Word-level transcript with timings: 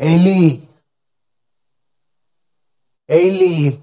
Eli, 0.00 0.60
Eli, 3.10 3.78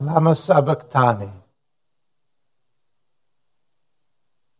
lama 0.00 0.34
sabachthani. 0.34 1.30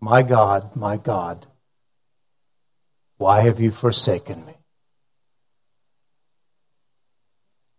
My 0.00 0.22
God, 0.22 0.76
my 0.76 0.98
God, 0.98 1.46
why 3.16 3.40
have 3.40 3.58
you 3.58 3.70
forsaken 3.70 4.44
me? 4.44 4.54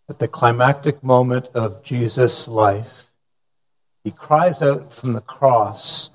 At 0.10 0.18
the 0.18 0.28
climactic 0.28 1.04
moment 1.04 1.48
of 1.54 1.84
Jesus' 1.84 2.48
life, 2.48 3.12
he 4.04 4.10
cries 4.12 4.64
out 4.64 4.92
from 4.92 5.14
the 5.14 5.22
cross 5.22 6.10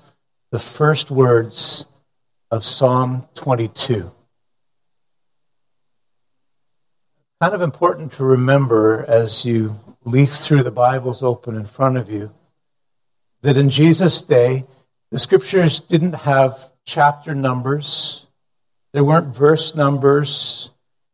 the 0.51 0.59
first 0.59 1.09
words 1.09 1.85
of 2.51 2.65
Psalm 2.65 3.27
22. 3.35 4.11
Kind 7.43 7.55
of 7.55 7.61
important 7.61 8.13
to 8.13 8.23
remember 8.23 9.03
as 9.05 9.43
you 9.43 9.77
leaf 10.05 10.31
through 10.31 10.63
the 10.63 10.71
Bibles 10.71 11.21
open 11.21 11.57
in 11.57 11.65
front 11.65 11.97
of 11.97 12.09
you 12.09 12.31
that 13.41 13.57
in 13.57 13.69
Jesus' 13.69 14.21
day, 14.21 14.63
the 15.11 15.19
scriptures 15.19 15.81
didn't 15.81 16.13
have 16.13 16.71
chapter 16.85 17.35
numbers, 17.35 18.25
there 18.93 19.03
weren't 19.03 19.35
verse 19.35 19.75
numbers, 19.75 20.69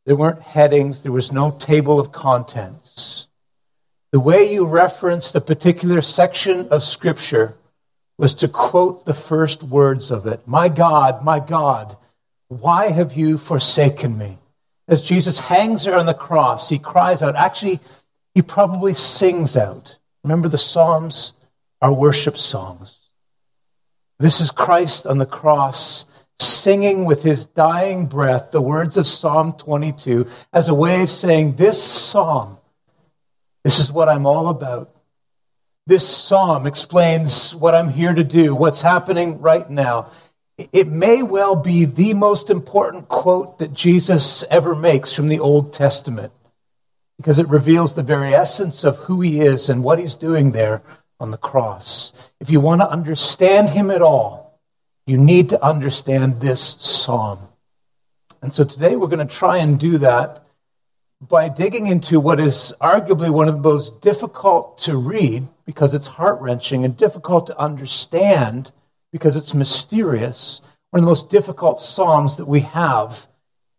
there 0.06 0.16
weren't 0.16 0.44
headings, 0.44 1.02
there 1.02 1.12
was 1.12 1.32
no 1.32 1.50
table 1.50 2.00
of 2.00 2.12
contents. 2.12 3.26
The 4.12 4.20
way 4.20 4.54
you 4.54 4.68
referenced 4.68 5.34
a 5.34 5.42
particular 5.42 6.00
section 6.00 6.68
of 6.70 6.84
scripture 6.84 7.56
was 8.20 8.36
to 8.36 8.48
quote 8.48 9.04
the 9.04 9.16
first 9.16 9.64
words 9.64 10.12
of 10.12 10.28
it 10.28 10.48
My 10.48 10.70
God, 10.70 11.24
my 11.24 11.40
God, 11.40 11.98
why 12.50 12.92
have 12.92 13.14
you 13.18 13.40
forsaken 13.40 14.16
me? 14.16 14.38
As 14.90 15.02
Jesus 15.02 15.38
hangs 15.38 15.86
there 15.86 15.96
on 15.96 16.08
the 16.08 16.14
cross, 16.14 16.68
he 16.68 16.80
cries 16.80 17.22
out. 17.22 17.36
Actually, 17.36 17.80
he 18.34 18.42
probably 18.42 18.94
sings 18.94 19.56
out. 19.56 19.98
Remember, 20.24 20.50
the 20.50 20.58
Psalms 20.58 21.34
are 21.82 21.94
worship 21.94 22.38
songs. 22.38 22.98
This 24.18 24.42
is 24.42 24.52
Christ 24.52 25.06
on 25.06 25.20
the 25.20 25.26
cross 25.26 26.06
singing 26.40 27.06
with 27.06 27.22
his 27.22 27.46
dying 27.46 28.08
breath 28.08 28.52
the 28.52 28.62
words 28.62 28.98
of 28.98 29.06
Psalm 29.06 29.54
22 29.54 30.28
as 30.52 30.70
a 30.70 30.74
way 30.74 31.04
of 31.04 31.10
saying, 31.10 31.56
This 31.56 31.82
psalm, 31.82 32.58
this 33.64 33.80
is 33.80 33.92
what 33.92 34.10
I'm 34.10 34.26
all 34.26 34.50
about. 34.50 34.96
This 35.86 36.08
psalm 36.08 36.66
explains 36.66 37.54
what 37.56 37.76
I'm 37.76 37.90
here 37.90 38.14
to 38.14 38.24
do, 38.24 38.56
what's 38.56 38.82
happening 38.82 39.40
right 39.40 39.70
now 39.70 40.12
it 40.74 40.90
may 40.90 41.24
well 41.24 41.56
be 41.56 41.86
the 41.86 42.14
most 42.14 42.50
important 42.50 43.08
quote 43.08 43.60
that 43.60 43.74
Jesus 43.74 44.44
ever 44.50 44.76
makes 44.76 45.14
from 45.14 45.30
the 45.30 45.40
Old 45.40 45.72
Testament 45.72 46.34
because 47.18 47.40
it 47.40 47.48
reveals 47.48 47.94
the 47.94 48.04
very 48.04 48.34
essence 48.34 48.84
of 48.84 48.98
who 48.98 49.22
he 49.22 49.40
is 49.40 49.70
and 49.70 49.84
what 49.84 50.00
he's 50.00 50.16
doing 50.16 50.52
there 50.52 50.82
on 51.20 51.32
the 51.32 51.38
cross. 51.38 52.12
If 52.40 52.50
you 52.50 52.60
want 52.60 52.82
to 52.82 52.90
understand 52.90 53.70
him 53.70 53.90
at 53.90 54.02
all, 54.02 54.60
you 55.06 55.18
need 55.18 55.50
to 55.50 55.64
understand 55.64 56.42
this 56.42 56.76
psalm. 56.80 57.40
And 58.42 58.54
so 58.54 58.64
today 58.64 58.96
we're 58.96 59.08
going 59.08 59.26
to 59.26 59.34
try 59.34 59.58
and 59.58 59.80
do 59.80 59.98
that 60.00 60.46
by 61.22 61.50
digging 61.50 61.88
into 61.88 62.20
what 62.20 62.40
is 62.40 62.74
arguably 62.80 63.30
one 63.30 63.50
of 63.50 63.56
the 63.56 63.70
most 63.70 64.02
difficult 64.02 64.78
to 64.80 64.96
read 64.96 65.48
because 65.66 65.94
it's 65.94 66.08
heart 66.08 66.40
wrenching 66.42 66.86
and 66.86 66.96
difficult 66.96 67.48
to 67.48 67.58
understand 67.58 68.72
because 69.12 69.36
it's 69.36 69.54
mysterious, 69.54 70.62
one 70.92 71.00
of 71.00 71.06
the 71.06 71.12
most 71.12 71.30
difficult 71.30 71.82
Psalms 71.82 72.38
that 72.38 72.46
we 72.46 72.62
have 72.62 73.28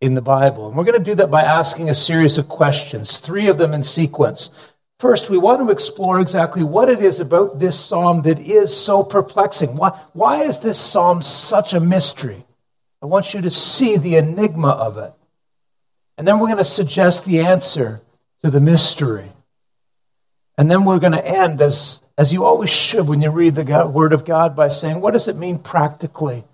in 0.00 0.14
the 0.14 0.22
Bible. 0.22 0.68
And 0.68 0.76
we're 0.76 0.84
going 0.84 0.98
to 0.98 1.04
do 1.04 1.16
that 1.16 1.30
by 1.30 1.42
asking 1.42 1.90
a 1.90 1.94
series 1.94 2.38
of 2.38 2.48
questions, 2.48 3.16
three 3.16 3.48
of 3.48 3.58
them 3.58 3.74
in 3.74 3.84
sequence. 3.84 4.50
First, 4.98 5.30
we 5.30 5.38
want 5.38 5.60
to 5.60 5.70
explore 5.70 6.20
exactly 6.20 6.62
what 6.62 6.88
it 6.88 7.00
is 7.00 7.20
about 7.20 7.58
this 7.58 7.78
psalm 7.78 8.22
that 8.22 8.38
is 8.38 8.76
so 8.76 9.02
perplexing. 9.02 9.76
Why, 9.76 9.98
why 10.12 10.42
is 10.42 10.58
this 10.58 10.78
psalm 10.78 11.22
such 11.22 11.72
a 11.72 11.80
mystery? 11.80 12.44
I 13.02 13.06
want 13.06 13.32
you 13.32 13.40
to 13.42 13.50
see 13.50 13.96
the 13.96 14.16
enigma 14.16 14.68
of 14.68 14.98
it. 14.98 15.12
And 16.18 16.28
then 16.28 16.38
we're 16.38 16.48
going 16.48 16.58
to 16.58 16.64
suggest 16.64 17.24
the 17.24 17.40
answer 17.40 18.02
to 18.42 18.50
the 18.50 18.60
mystery. 18.60 19.32
And 20.58 20.70
then 20.70 20.84
we're 20.84 20.98
going 20.98 21.12
to 21.12 21.26
end, 21.26 21.62
as 21.62 22.00
as 22.20 22.34
you 22.34 22.44
always 22.44 22.68
should 22.68 23.08
when 23.08 23.22
you 23.22 23.30
read 23.30 23.54
the 23.54 23.64
God, 23.64 23.94
Word 23.94 24.12
of 24.12 24.26
God, 24.26 24.54
by 24.54 24.68
saying, 24.68 25.00
what 25.00 25.14
does 25.14 25.26
it 25.26 25.38
mean 25.38 25.58
practically 25.58 26.44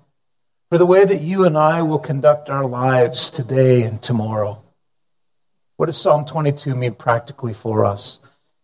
for 0.68 0.78
the 0.78 0.86
way 0.86 1.04
that 1.04 1.22
you 1.22 1.44
and 1.44 1.58
I 1.58 1.82
will 1.82 1.98
conduct 1.98 2.48
our 2.48 2.64
lives 2.64 3.30
today 3.30 3.82
and 3.82 4.00
tomorrow? 4.00 4.62
What 5.76 5.86
does 5.86 6.00
Psalm 6.00 6.24
22 6.24 6.76
mean 6.76 6.94
practically 6.94 7.52
for 7.52 7.84
us? 7.84 8.20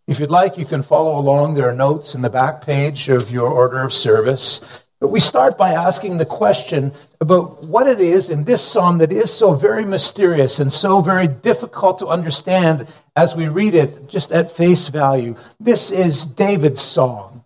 If 0.06 0.20
you'd 0.20 0.30
like, 0.30 0.56
you 0.56 0.64
can 0.64 0.84
follow 0.84 1.18
along. 1.18 1.54
There 1.54 1.68
are 1.68 1.74
notes 1.74 2.14
in 2.14 2.22
the 2.22 2.30
back 2.30 2.64
page 2.64 3.08
of 3.08 3.32
your 3.32 3.48
order 3.48 3.82
of 3.82 3.92
service. 3.92 4.60
But 5.02 5.10
we 5.10 5.18
start 5.18 5.58
by 5.58 5.72
asking 5.72 6.18
the 6.18 6.24
question 6.24 6.92
about 7.20 7.64
what 7.64 7.88
it 7.88 7.98
is 7.98 8.30
in 8.30 8.44
this 8.44 8.62
psalm 8.62 8.98
that 8.98 9.10
is 9.10 9.32
so 9.32 9.52
very 9.52 9.84
mysterious 9.84 10.60
and 10.60 10.72
so 10.72 11.00
very 11.00 11.26
difficult 11.26 11.98
to 11.98 12.06
understand 12.06 12.86
as 13.16 13.34
we 13.34 13.48
read 13.48 13.74
it 13.74 14.06
just 14.06 14.30
at 14.30 14.52
face 14.52 14.86
value. 14.86 15.34
This 15.58 15.90
is 15.90 16.24
David's 16.24 16.82
song, 16.82 17.42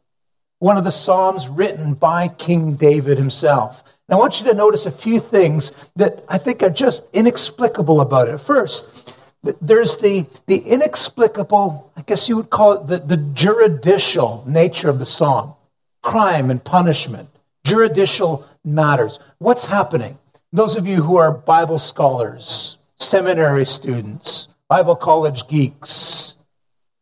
one 0.59 0.77
of 0.77 0.85
the 0.85 0.93
psalms 0.93 1.49
written 1.49 1.95
by 1.95 2.29
King 2.29 2.75
David 2.75 3.17
himself. 3.17 3.83
And 4.07 4.17
I 4.17 4.19
want 4.19 4.39
you 4.39 4.47
to 4.49 4.55
notice 4.55 4.85
a 4.85 4.91
few 4.91 5.19
things 5.19 5.73
that 5.97 6.27
I 6.29 6.37
think 6.37 6.63
are 6.63 6.69
just 6.69 7.05
inexplicable 7.15 8.03
about 8.03 8.29
it. 8.29 8.37
First, 8.37 9.15
there's 9.63 9.97
the, 9.97 10.27
the 10.47 10.59
inexplicable, 10.59 11.91
I 11.97 12.03
guess 12.03 12.29
you 12.29 12.37
would 12.37 12.51
call 12.51 12.73
it 12.75 12.87
the, 12.87 12.99
the 12.99 13.17
juridical 13.17 14.45
nature 14.47 14.91
of 14.91 14.99
the 14.99 15.07
psalm 15.07 15.55
crime 16.03 16.51
and 16.51 16.63
punishment 16.63 17.31
juridical 17.67 18.47
matters. 18.65 19.19
What's 19.39 19.65
happening? 19.65 20.19
Those 20.53 20.77
of 20.77 20.87
you 20.87 21.03
who 21.03 21.17
are 21.17 21.33
Bible 21.33 21.79
scholars, 21.79 22.79
seminary 22.99 23.67
students, 23.67 24.49
Bible 24.69 24.95
college 24.97 25.49
geeks, 25.49 26.37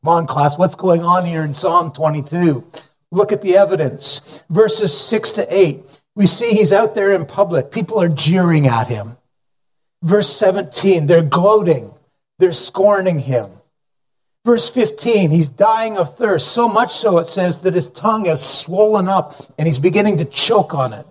come 0.03 0.15
on, 0.15 0.27
class, 0.27 0.57
what's 0.57 0.75
going 0.75 1.03
on 1.03 1.27
here 1.27 1.45
in 1.45 1.53
Psalm 1.53 1.93
22? 1.93 2.67
Look 3.13 3.31
at 3.31 3.43
the 3.43 3.57
evidence. 3.59 4.43
Verses 4.49 4.97
6 4.99 5.33
to 5.33 5.55
8, 5.55 5.85
we 6.17 6.27
see 6.27 6.53
he's 6.53 6.73
out 6.73 6.95
there 6.95 7.13
in 7.13 7.27
public. 7.27 7.71
People 7.71 8.01
are 8.01 8.09
jeering 8.09 8.67
at 8.67 8.89
him. 8.89 9.17
Verse 10.03 10.35
17, 10.35 11.07
they're 11.07 11.23
gloating, 11.23 11.93
they're 12.39 12.53
scorning 12.53 13.19
him. 13.19 13.51
Verse 14.44 14.69
15, 14.69 15.31
he's 15.31 15.49
dying 15.49 15.97
of 15.97 16.19
thirst, 16.19 16.53
so 16.53 16.69
much 16.69 16.94
so 16.94 17.19
it 17.19 17.28
says 17.28 17.62
that 17.62 17.75
his 17.75 17.88
tongue 17.88 18.27
has 18.27 18.47
swollen 18.47 19.09
up 19.09 19.41
and 19.56 19.66
he's 19.66 19.78
beginning 19.78 20.19
to 20.19 20.27
choke 20.27 20.75
on 20.75 20.93
it. 20.93 21.06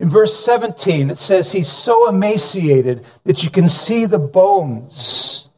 In 0.00 0.10
verse 0.10 0.36
17, 0.44 1.10
it 1.10 1.20
says 1.20 1.52
he's 1.52 1.70
so 1.70 2.08
emaciated 2.08 3.04
that 3.24 3.44
you 3.44 3.50
can 3.50 3.68
see 3.68 4.06
the 4.06 4.18
bones 4.18 5.48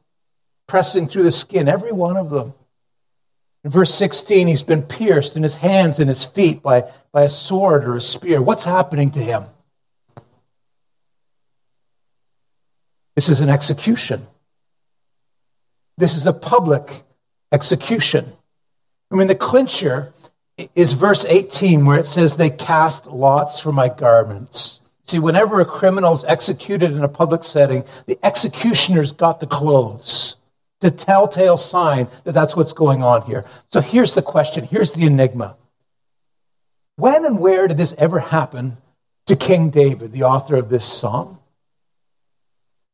pressing 0.66 1.09
through 1.09 1.25
the 1.25 1.32
skin, 1.32 1.69
every 1.69 1.93
one 1.93 2.16
of 2.16 2.31
them. 2.31 2.53
In 3.65 3.70
verse 3.70 3.94
16, 3.94 4.47
he's 4.47 4.62
been 4.62 4.82
pierced 4.82 5.37
in 5.37 5.43
his 5.43 5.54
hands 5.54 5.99
and 5.99 6.09
his 6.09 6.25
feet 6.25 6.62
by, 6.62 6.91
by 7.12 7.22
a 7.22 7.31
sword 7.31 7.84
or 7.84 7.97
a 7.97 8.00
spear. 8.00 8.41
What's 8.41 8.65
happening 8.65 9.10
to 9.12 9.20
him? 9.20 9.44
This 13.15 13.28
is 13.28 13.41
an 13.41 13.50
execution. 13.50 14.26
This 16.00 16.16
is 16.16 16.27
a 16.27 16.33
public 16.33 17.03
execution. 17.53 18.33
I 19.11 19.16
mean, 19.16 19.27
the 19.27 19.34
clincher 19.34 20.15
is 20.75 20.94
verse 20.94 21.27
18, 21.27 21.84
where 21.84 21.99
it 21.99 22.06
says, 22.06 22.37
They 22.37 22.49
cast 22.49 23.06
lots 23.06 23.61
for 23.61 23.71
my 23.71 23.91
garments. 23.91 24.81
See, 25.06 25.19
whenever 25.19 25.61
a 25.61 25.66
criminal 25.66 26.15
is 26.15 26.25
executed 26.25 26.93
in 26.93 27.05
a 27.05 27.09
public 27.09 27.44
setting, 27.44 27.84
the 28.06 28.19
executioner's 28.23 29.12
got 29.12 29.41
the 29.41 29.47
clothes. 29.47 30.37
The 30.81 30.91
telltale 30.91 31.58
sign 31.58 32.08
that 32.25 32.32
that's 32.32 32.56
what's 32.56 32.73
going 32.73 33.02
on 33.02 33.23
here. 33.23 33.44
So 33.70 33.82
here's 33.82 34.14
the 34.14 34.23
question 34.23 34.64
here's 34.64 34.94
the 34.94 35.05
enigma. 35.05 35.56
When 36.97 37.26
and 37.26 37.38
where 37.38 37.69
did 37.69 37.76
this 37.76 37.94
ever 37.99 38.20
happen 38.20 38.79
to 39.26 39.37
King 39.37 39.69
David, 39.69 40.12
the 40.12 40.23
author 40.23 40.56
of 40.56 40.70
this 40.70 40.87
psalm? 40.87 41.39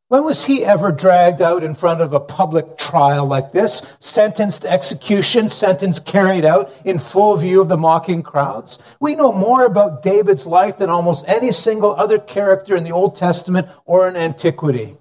When 0.09 0.23
was 0.23 0.45
he 0.45 0.65
ever 0.65 0.93
dragged 0.93 1.43
out 1.43 1.65
in 1.65 1.75
front 1.75 2.01
of 2.01 2.13
a 2.13 2.21
public 2.21 2.79
trial 2.79 3.27
like 3.27 3.51
this, 3.51 3.83
sentenced 3.99 4.61
to 4.61 4.71
execution, 4.71 5.49
sentence 5.49 5.99
carried 5.99 6.45
out 6.45 6.73
in 6.85 7.01
full 7.01 7.37
view 7.37 7.61
of 7.61 7.69
the 7.69 7.77
mocking 7.77 8.23
crowds? 8.23 8.79
We 9.01 9.17
know 9.17 9.33
more 9.33 9.65
about 9.65 10.05
David's 10.05 10.47
life 10.47 10.79
than 10.79 10.91
almost 10.91 11.25
any 11.27 11.51
single 11.51 11.97
other 11.97 12.21
character 12.21 12.77
in 12.77 12.85
the 12.85 12.93
Old 12.93 13.17
Testament 13.17 13.67
or 13.85 14.07
in 14.07 14.15
antiquity. 14.15 14.97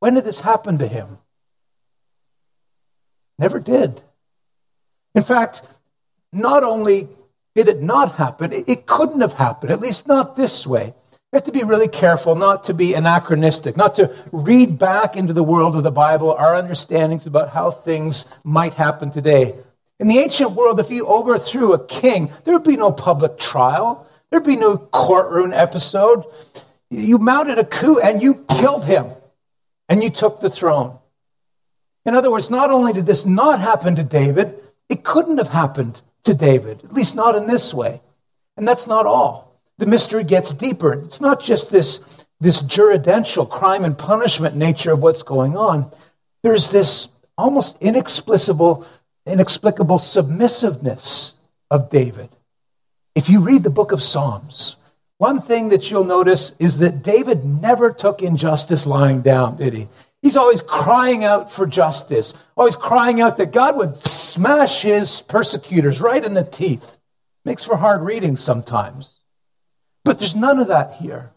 When 0.00 0.12
did 0.12 0.24
this 0.24 0.40
happen 0.40 0.76
to 0.78 0.86
him? 0.86 1.16
Never 3.38 3.60
did. 3.60 4.02
In 5.14 5.22
fact, 5.22 5.62
not 6.34 6.64
only 6.64 7.08
did 7.54 7.68
it 7.68 7.80
not 7.80 8.16
happen, 8.16 8.52
it 8.52 8.86
couldn't 8.86 9.22
have 9.22 9.32
happened, 9.32 9.72
at 9.72 9.80
least 9.80 10.06
not 10.06 10.36
this 10.36 10.66
way. 10.66 10.94
We 11.32 11.36
have 11.36 11.44
to 11.44 11.52
be 11.52 11.62
really 11.62 11.86
careful 11.86 12.34
not 12.34 12.64
to 12.64 12.74
be 12.74 12.94
anachronistic, 12.94 13.76
not 13.76 13.94
to 13.96 14.12
read 14.32 14.80
back 14.80 15.16
into 15.16 15.32
the 15.32 15.44
world 15.44 15.76
of 15.76 15.84
the 15.84 15.92
Bible 15.92 16.32
our 16.32 16.56
understandings 16.56 17.24
about 17.24 17.50
how 17.50 17.70
things 17.70 18.24
might 18.42 18.74
happen 18.74 19.12
today. 19.12 19.56
In 20.00 20.08
the 20.08 20.18
ancient 20.18 20.52
world, 20.52 20.80
if 20.80 20.90
you 20.90 21.06
overthrew 21.06 21.72
a 21.72 21.86
king, 21.86 22.32
there 22.44 22.54
would 22.54 22.64
be 22.64 22.76
no 22.76 22.90
public 22.90 23.38
trial, 23.38 24.08
there'd 24.30 24.42
be 24.42 24.56
no 24.56 24.76
courtroom 24.76 25.52
episode. 25.52 26.24
You 26.90 27.18
mounted 27.18 27.60
a 27.60 27.64
coup 27.64 28.00
and 28.00 28.20
you 28.20 28.44
killed 28.48 28.84
him, 28.84 29.06
and 29.88 30.02
you 30.02 30.10
took 30.10 30.40
the 30.40 30.50
throne. 30.50 30.98
In 32.04 32.16
other 32.16 32.32
words, 32.32 32.50
not 32.50 32.72
only 32.72 32.92
did 32.92 33.06
this 33.06 33.24
not 33.24 33.60
happen 33.60 33.94
to 33.94 34.02
David, 34.02 34.58
it 34.88 35.04
couldn't 35.04 35.38
have 35.38 35.50
happened 35.50 36.02
to 36.24 36.34
David, 36.34 36.82
at 36.82 36.92
least 36.92 37.14
not 37.14 37.36
in 37.36 37.46
this 37.46 37.72
way. 37.72 38.00
And 38.56 38.66
that's 38.66 38.88
not 38.88 39.06
all. 39.06 39.49
The 39.80 39.86
mystery 39.86 40.24
gets 40.24 40.52
deeper. 40.52 40.92
It's 40.92 41.22
not 41.22 41.40
just 41.40 41.70
this, 41.70 42.00
this 42.38 42.60
juridential 42.60 43.46
crime 43.46 43.86
and 43.86 43.96
punishment 43.96 44.54
nature 44.54 44.92
of 44.92 45.02
what's 45.02 45.22
going 45.22 45.56
on. 45.56 45.90
There's 46.42 46.70
this 46.70 47.08
almost 47.38 47.78
inexplicable, 47.80 48.86
inexplicable 49.24 49.98
submissiveness 49.98 51.32
of 51.70 51.88
David. 51.88 52.28
If 53.14 53.30
you 53.30 53.40
read 53.40 53.62
the 53.62 53.70
book 53.70 53.92
of 53.92 54.02
Psalms, 54.02 54.76
one 55.16 55.40
thing 55.40 55.70
that 55.70 55.90
you'll 55.90 56.04
notice 56.04 56.52
is 56.58 56.80
that 56.80 57.02
David 57.02 57.46
never 57.46 57.90
took 57.90 58.20
injustice 58.20 58.84
lying 58.84 59.22
down, 59.22 59.56
did 59.56 59.72
he? 59.72 59.88
He's 60.20 60.36
always 60.36 60.60
crying 60.60 61.24
out 61.24 61.50
for 61.50 61.66
justice, 61.66 62.34
always 62.54 62.76
crying 62.76 63.22
out 63.22 63.38
that 63.38 63.50
God 63.52 63.78
would 63.78 64.06
smash 64.06 64.82
his 64.82 65.22
persecutors 65.22 66.02
right 66.02 66.22
in 66.22 66.34
the 66.34 66.44
teeth. 66.44 66.98
Makes 67.46 67.64
for 67.64 67.78
hard 67.78 68.02
reading 68.02 68.36
sometimes. 68.36 69.19
But 70.04 70.18
there's 70.18 70.34
none 70.34 70.58
of 70.58 70.68
that 70.68 70.94
here. 70.94 71.30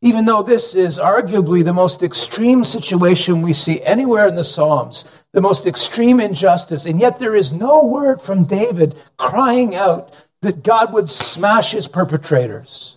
Even 0.00 0.24
though 0.24 0.42
this 0.42 0.74
is 0.74 0.98
arguably 0.98 1.64
the 1.64 1.72
most 1.72 2.02
extreme 2.02 2.64
situation 2.64 3.40
we 3.40 3.52
see 3.52 3.80
anywhere 3.82 4.26
in 4.26 4.34
the 4.34 4.44
Psalms, 4.44 5.04
the 5.32 5.40
most 5.40 5.64
extreme 5.66 6.18
injustice, 6.18 6.86
and 6.86 7.00
yet 7.00 7.18
there 7.18 7.36
is 7.36 7.52
no 7.52 7.86
word 7.86 8.20
from 8.20 8.44
David 8.44 8.96
crying 9.16 9.76
out 9.76 10.12
that 10.42 10.64
God 10.64 10.92
would 10.92 11.08
smash 11.08 11.70
his 11.70 11.86
perpetrators. 11.86 12.96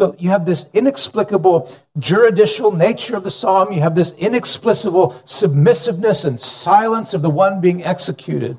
So 0.00 0.14
you 0.16 0.30
have 0.30 0.46
this 0.46 0.66
inexplicable 0.72 1.70
juridical 1.98 2.70
nature 2.70 3.16
of 3.16 3.24
the 3.24 3.32
psalm. 3.32 3.72
You 3.72 3.80
have 3.80 3.96
this 3.96 4.12
inexplicable 4.12 5.20
submissiveness 5.24 6.24
and 6.24 6.40
silence 6.40 7.14
of 7.14 7.22
the 7.22 7.30
one 7.30 7.60
being 7.60 7.82
executed. 7.82 8.58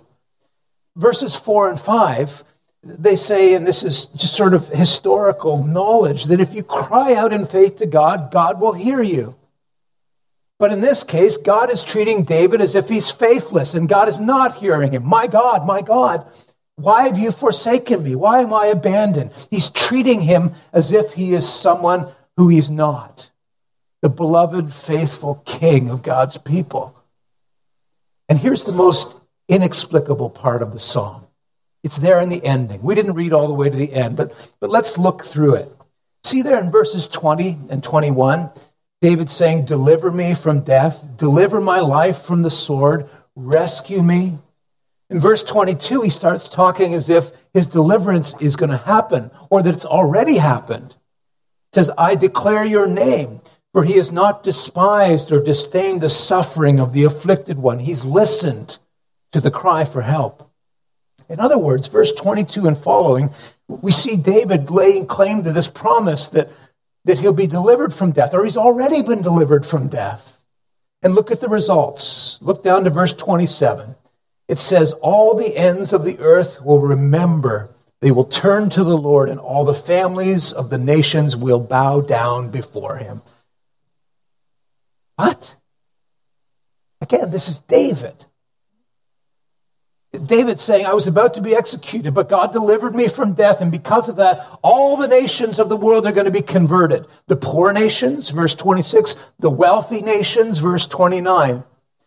Verses 0.98 1.34
4 1.36 1.70
and 1.70 1.80
5, 1.80 2.44
they 2.84 3.16
say, 3.16 3.54
and 3.54 3.68
this 3.68 3.84
is 3.84 4.06
just 4.16 4.36
sort 4.36 4.54
of 4.54 4.68
historical 4.70 5.66
knowledge, 5.66 6.26
that 6.26 6.40
if 6.40 6.54
you 6.54 6.64
cry 6.64 7.14
out 7.14 7.34
in 7.34 7.46
faith 7.46 7.78
to 7.78 7.86
God, 7.86 8.32
God 8.32 8.62
will 8.62 8.74
hear 8.74 9.02
you. 9.02 9.36
But 10.60 10.72
in 10.72 10.82
this 10.82 11.04
case, 11.04 11.38
God 11.38 11.72
is 11.72 11.84
treating 11.84 12.24
David 12.24 12.62
as 12.62 12.76
if 12.76 12.90
he's 12.90 13.12
faithless, 13.12 13.74
and 13.74 13.88
God 13.88 14.10
is 14.10 14.20
not 14.20 14.58
hearing 14.58 14.94
him. 14.94 15.06
My 15.06 15.28
God, 15.28 15.66
my 15.66 15.82
God, 15.82 16.26
why 16.76 17.04
have 17.04 17.18
you 17.18 17.32
forsaken 17.32 18.04
me? 18.04 18.16
Why 18.16 18.42
am 18.42 18.54
I 18.54 18.68
abandoned? 18.68 19.32
He's 19.50 19.70
treating 19.70 20.22
him 20.22 20.54
as 20.72 20.92
if 20.92 21.14
he 21.14 21.34
is 21.34 21.48
someone 21.48 22.08
who 22.38 22.48
he's 22.48 22.70
not 22.70 23.30
the 24.02 24.10
beloved, 24.10 24.74
faithful 24.74 25.42
king 25.46 25.90
of 25.90 26.02
God's 26.02 26.38
people. 26.38 26.96
And 28.30 28.40
here's 28.40 28.64
the 28.64 28.72
most 28.72 29.16
inexplicable 29.48 30.30
part 30.30 30.62
of 30.62 30.72
the 30.72 30.80
psalm 30.80 31.26
it's 31.84 31.98
there 31.98 32.20
in 32.20 32.30
the 32.30 32.44
ending. 32.44 32.82
We 32.82 32.96
didn't 32.96 33.14
read 33.14 33.34
all 33.34 33.48
the 33.48 33.54
way 33.54 33.70
to 33.70 33.78
the 33.78 33.94
end, 33.94 34.16
but, 34.16 34.34
but 34.60 34.70
let's 34.70 34.98
look 34.98 35.26
through 35.26 35.56
it. 35.56 35.72
See 36.24 36.42
there 36.42 36.60
in 36.60 36.72
verses 36.72 37.08
20 37.08 37.58
and 37.70 37.84
21, 37.84 38.50
David 39.02 39.30
saying, 39.30 39.66
Deliver 39.66 40.12
me 40.12 40.34
from 40.34 40.62
death, 40.62 41.04
deliver 41.16 41.62
my 41.62 41.80
life 41.80 42.24
from 42.24 42.42
the 42.42 42.52
sword, 42.52 43.10
rescue 43.36 44.04
me 44.04 44.38
in 45.10 45.20
verse 45.20 45.42
22, 45.42 46.02
he 46.02 46.10
starts 46.10 46.48
talking 46.48 46.94
as 46.94 47.10
if 47.10 47.32
his 47.52 47.66
deliverance 47.66 48.36
is 48.40 48.56
going 48.56 48.70
to 48.70 48.78
happen 48.78 49.32
or 49.50 49.64
that 49.64 49.74
it's 49.74 49.86
already 49.86 50.38
happened. 50.38 50.96
Says, 51.74 51.90
I 51.98 52.16
declare 52.16 52.64
your 52.64 52.88
name, 52.88 53.42
for 53.74 53.84
he 53.84 53.94
has 53.94 54.12
not 54.12 54.44
despised 54.44 55.32
or 55.32 55.44
disdained 55.44 56.02
the 56.02 56.10
suffering 56.10 56.80
of 56.80 56.94
the 56.94 57.06
afflicted 57.06 57.58
one. 57.58 57.80
He's 57.80 58.06
listened 58.06 58.78
to 59.32 59.42
the 59.42 59.52
cry 59.52 59.84
for 59.84 60.02
help. 60.02 60.49
In 61.30 61.40
other 61.40 61.58
words, 61.58 61.88
verse 61.88 62.12
22 62.12 62.68
and 62.68 62.78
following, 62.78 63.30
we 63.68 63.92
see 63.92 64.16
David 64.16 64.70
laying 64.70 65.06
claim 65.06 65.44
to 65.44 65.52
this 65.52 65.68
promise 65.68 66.28
that, 66.30 66.50
that 67.06 67.20
he'll 67.20 67.34
be 67.34 67.48
delivered 67.48 67.94
from 67.94 68.12
death, 68.12 68.34
or 68.34 68.44
he's 68.44 68.58
already 68.58 69.02
been 69.02 69.22
delivered 69.22 69.66
from 69.66 69.88
death. 69.88 70.40
And 71.02 71.16
look 71.16 71.32
at 71.32 71.40
the 71.40 71.48
results. 71.48 72.40
Look 72.42 72.64
down 72.64 72.84
to 72.84 72.90
verse 72.90 73.14
27 73.14 73.96
it 74.50 74.60
says, 74.60 74.94
All 74.94 75.36
the 75.36 75.56
ends 75.56 75.94
of 75.94 76.04
the 76.04 76.20
earth 76.20 76.62
will 76.62 76.82
remember. 76.82 77.70
They 78.02 78.12
will 78.12 78.26
turn 78.26 78.70
to 78.72 78.84
the 78.84 78.98
Lord, 78.98 79.30
and 79.30 79.40
all 79.40 79.64
the 79.64 79.76
families 79.76 80.52
of 80.52 80.72
the 80.72 80.78
nations 80.78 81.38
will 81.38 81.60
bow 81.60 82.02
down 82.02 82.50
before 82.50 82.98
him. 82.98 83.22
What? 85.18 85.56
Again, 87.00 87.30
this 87.30 87.48
is 87.48 87.60
David. 87.60 88.26
David 90.12 90.60
saying, 90.60 90.88
I 90.88 90.94
was 90.94 91.06
about 91.06 91.36
to 91.36 91.42
be 91.42 91.56
executed, 91.56 92.16
but 92.16 92.30
God 92.30 92.52
delivered 92.52 92.96
me 92.96 93.08
from 93.08 93.34
death, 93.34 93.62
and 93.62 93.72
because 93.72 94.10
of 94.10 94.16
that, 94.16 94.48
all 94.64 94.98
the 94.98 95.08
nations 95.08 95.60
of 95.60 95.70
the 95.70 95.78
world 95.78 96.08
are 96.08 96.12
going 96.12 96.26
to 96.26 96.32
be 96.32 96.42
converted. 96.42 97.06
The 97.28 97.36
poor 97.36 97.72
nations, 97.72 98.30
verse 98.30 98.56
26, 98.56 99.16
the 99.38 99.52
wealthy 99.52 100.02
nations, 100.02 100.58
verse 100.58 100.88
29. 100.88 101.64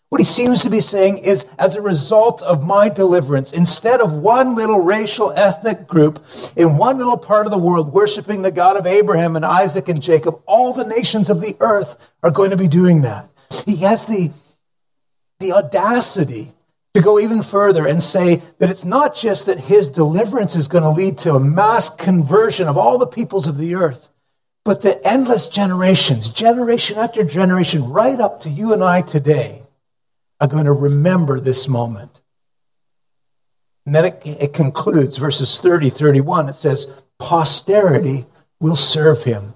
What 0.08 0.20
he 0.20 0.24
seems 0.24 0.62
to 0.62 0.68
be 0.68 0.80
saying 0.80 1.18
is, 1.18 1.46
as 1.60 1.76
a 1.76 1.80
result 1.80 2.42
of 2.42 2.66
my 2.66 2.88
deliverance, 2.88 3.52
instead 3.52 4.00
of 4.00 4.12
one 4.12 4.56
little 4.56 4.80
racial 4.80 5.32
ethnic 5.36 5.86
group 5.86 6.22
in 6.56 6.76
one 6.76 6.98
little 6.98 7.16
part 7.16 7.46
of 7.46 7.52
the 7.52 7.56
world 7.56 7.92
worshiping 7.92 8.42
the 8.42 8.50
God 8.50 8.76
of 8.76 8.86
Abraham 8.86 9.36
and 9.36 9.46
Isaac 9.46 9.88
and 9.88 10.02
Jacob, 10.02 10.42
all 10.44 10.72
the 10.72 10.84
nations 10.84 11.30
of 11.30 11.40
the 11.40 11.56
earth 11.60 11.96
are 12.22 12.32
going 12.32 12.50
to 12.50 12.56
be 12.56 12.68
doing 12.68 13.02
that. 13.02 13.30
He 13.64 13.76
has 13.76 14.04
the, 14.06 14.32
the 15.38 15.52
audacity 15.52 16.52
to 16.94 17.00
go 17.00 17.18
even 17.18 17.42
further 17.42 17.86
and 17.86 18.02
say 18.02 18.42
that 18.58 18.68
it's 18.68 18.84
not 18.84 19.14
just 19.14 19.46
that 19.46 19.58
his 19.58 19.88
deliverance 19.88 20.54
is 20.56 20.68
going 20.68 20.84
to 20.84 20.90
lead 20.90 21.18
to 21.18 21.34
a 21.34 21.40
mass 21.40 21.88
conversion 21.88 22.68
of 22.68 22.76
all 22.76 22.98
the 22.98 23.06
peoples 23.06 23.46
of 23.46 23.56
the 23.56 23.74
earth, 23.74 24.08
but 24.64 24.82
that 24.82 25.00
endless 25.04 25.48
generations, 25.48 26.28
generation 26.28 26.98
after 26.98 27.24
generation, 27.24 27.88
right 27.88 28.20
up 28.20 28.40
to 28.40 28.50
you 28.50 28.72
and 28.72 28.84
I 28.84 29.00
today, 29.00 29.62
are 30.40 30.48
going 30.48 30.66
to 30.66 30.72
remember 30.72 31.40
this 31.40 31.66
moment. 31.66 32.20
And 33.86 33.94
then 33.94 34.04
it, 34.04 34.22
it 34.24 34.52
concludes, 34.52 35.16
verses 35.16 35.58
30, 35.58 35.90
31. 35.90 36.48
It 36.48 36.56
says, 36.56 36.86
Posterity 37.18 38.26
will 38.60 38.76
serve 38.76 39.24
him. 39.24 39.54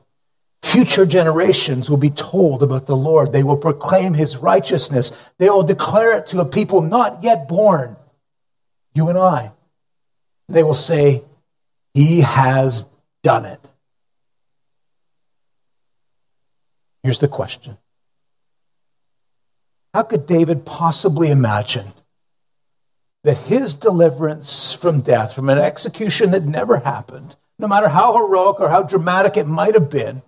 Future 0.67 1.07
generations 1.07 1.89
will 1.89 1.97
be 1.97 2.11
told 2.11 2.61
about 2.61 2.87
the 2.87 2.97
Lord. 2.97 3.31
They 3.31 3.45
will 3.45 3.57
proclaim 3.57 4.15
his 4.15 4.37
righteousness. 4.37 5.13
They 5.39 5.49
will 5.49 5.63
declare 5.63 6.19
it 6.19 6.27
to 6.29 6.41
a 6.41 6.45
people 6.45 6.83
not 6.83 7.23
yet 7.23 7.47
born, 7.47 7.97
you 8.93 9.09
and 9.09 9.17
I. 9.17 9.53
They 10.49 10.65
will 10.65 10.75
say, 10.75 11.23
He 11.95 12.23
has 12.23 12.87
done 13.23 13.45
it. 13.45 13.61
Here's 17.05 17.21
the 17.21 17.29
question 17.29 17.79
how 19.95 20.03
could 20.03 20.27
David 20.27 20.67
possibly 20.67 21.31
imagine 21.31 21.93
that 23.23 23.39
his 23.39 23.77
deliverance 23.77 24.73
from 24.73 25.01
death, 25.01 25.33
from 25.33 25.49
an 25.49 25.59
execution 25.59 26.33
that 26.33 26.45
never 26.45 26.79
happened, 26.79 27.37
no 27.57 27.69
matter 27.69 27.89
how 27.89 28.15
heroic 28.15 28.59
or 28.59 28.69
how 28.69 28.83
dramatic 28.83 29.37
it 29.37 29.47
might 29.47 29.75
have 29.75 29.89
been, 29.89 30.23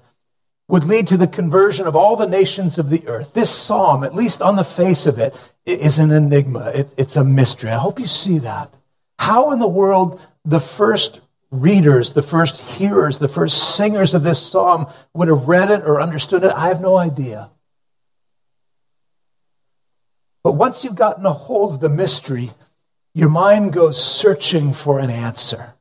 would 0.69 0.85
lead 0.85 1.09
to 1.09 1.17
the 1.17 1.27
conversion 1.27 1.87
of 1.87 1.97
all 1.97 2.17
the 2.17 2.27
nations 2.27 2.79
of 2.79 2.91
the 2.91 3.07
earth? 3.09 3.33
This 3.33 3.51
psalm, 3.51 4.05
at 4.05 4.15
least 4.15 4.43
on 4.43 4.57
the 4.57 4.65
face 4.65 5.07
of 5.07 5.19
it, 5.19 5.35
is 5.65 5.99
an 5.99 6.11
enigma. 6.11 6.71
It, 6.75 6.95
it's 6.97 7.17
a 7.17 7.25
mystery. 7.25 7.71
I 7.71 7.79
hope 7.79 7.99
you 7.99 8.07
see 8.07 8.39
that. 8.41 8.73
How 9.19 9.51
in 9.53 9.59
the 9.59 9.69
world 9.69 10.21
the 10.45 10.61
first 10.61 11.21
readers, 11.51 12.13
the 12.13 12.23
first 12.23 12.59
hearers, 12.59 13.19
the 13.19 13.29
first 13.29 13.77
singers 13.77 14.15
of 14.15 14.23
this 14.23 14.41
psalm 14.41 14.87
would 15.15 15.29
have 15.29 15.49
read 15.49 15.71
it 15.71 15.83
or 15.83 16.01
understood 16.01 16.45
it, 16.45 16.53
I 16.53 16.69
have 16.69 16.81
no 16.81 16.97
idea. 16.97 17.51
But 20.43 20.53
once 20.53 20.85
you've 20.85 20.95
gotten 20.95 21.27
a 21.27 21.33
hold 21.33 21.75
of 21.75 21.81
the 21.81 21.89
mystery, 21.89 22.53
your 23.15 23.29
mind 23.29 23.73
goes 23.73 24.03
searching 24.03 24.73
for 24.73 24.99
an 24.99 25.11
answer. 25.11 25.75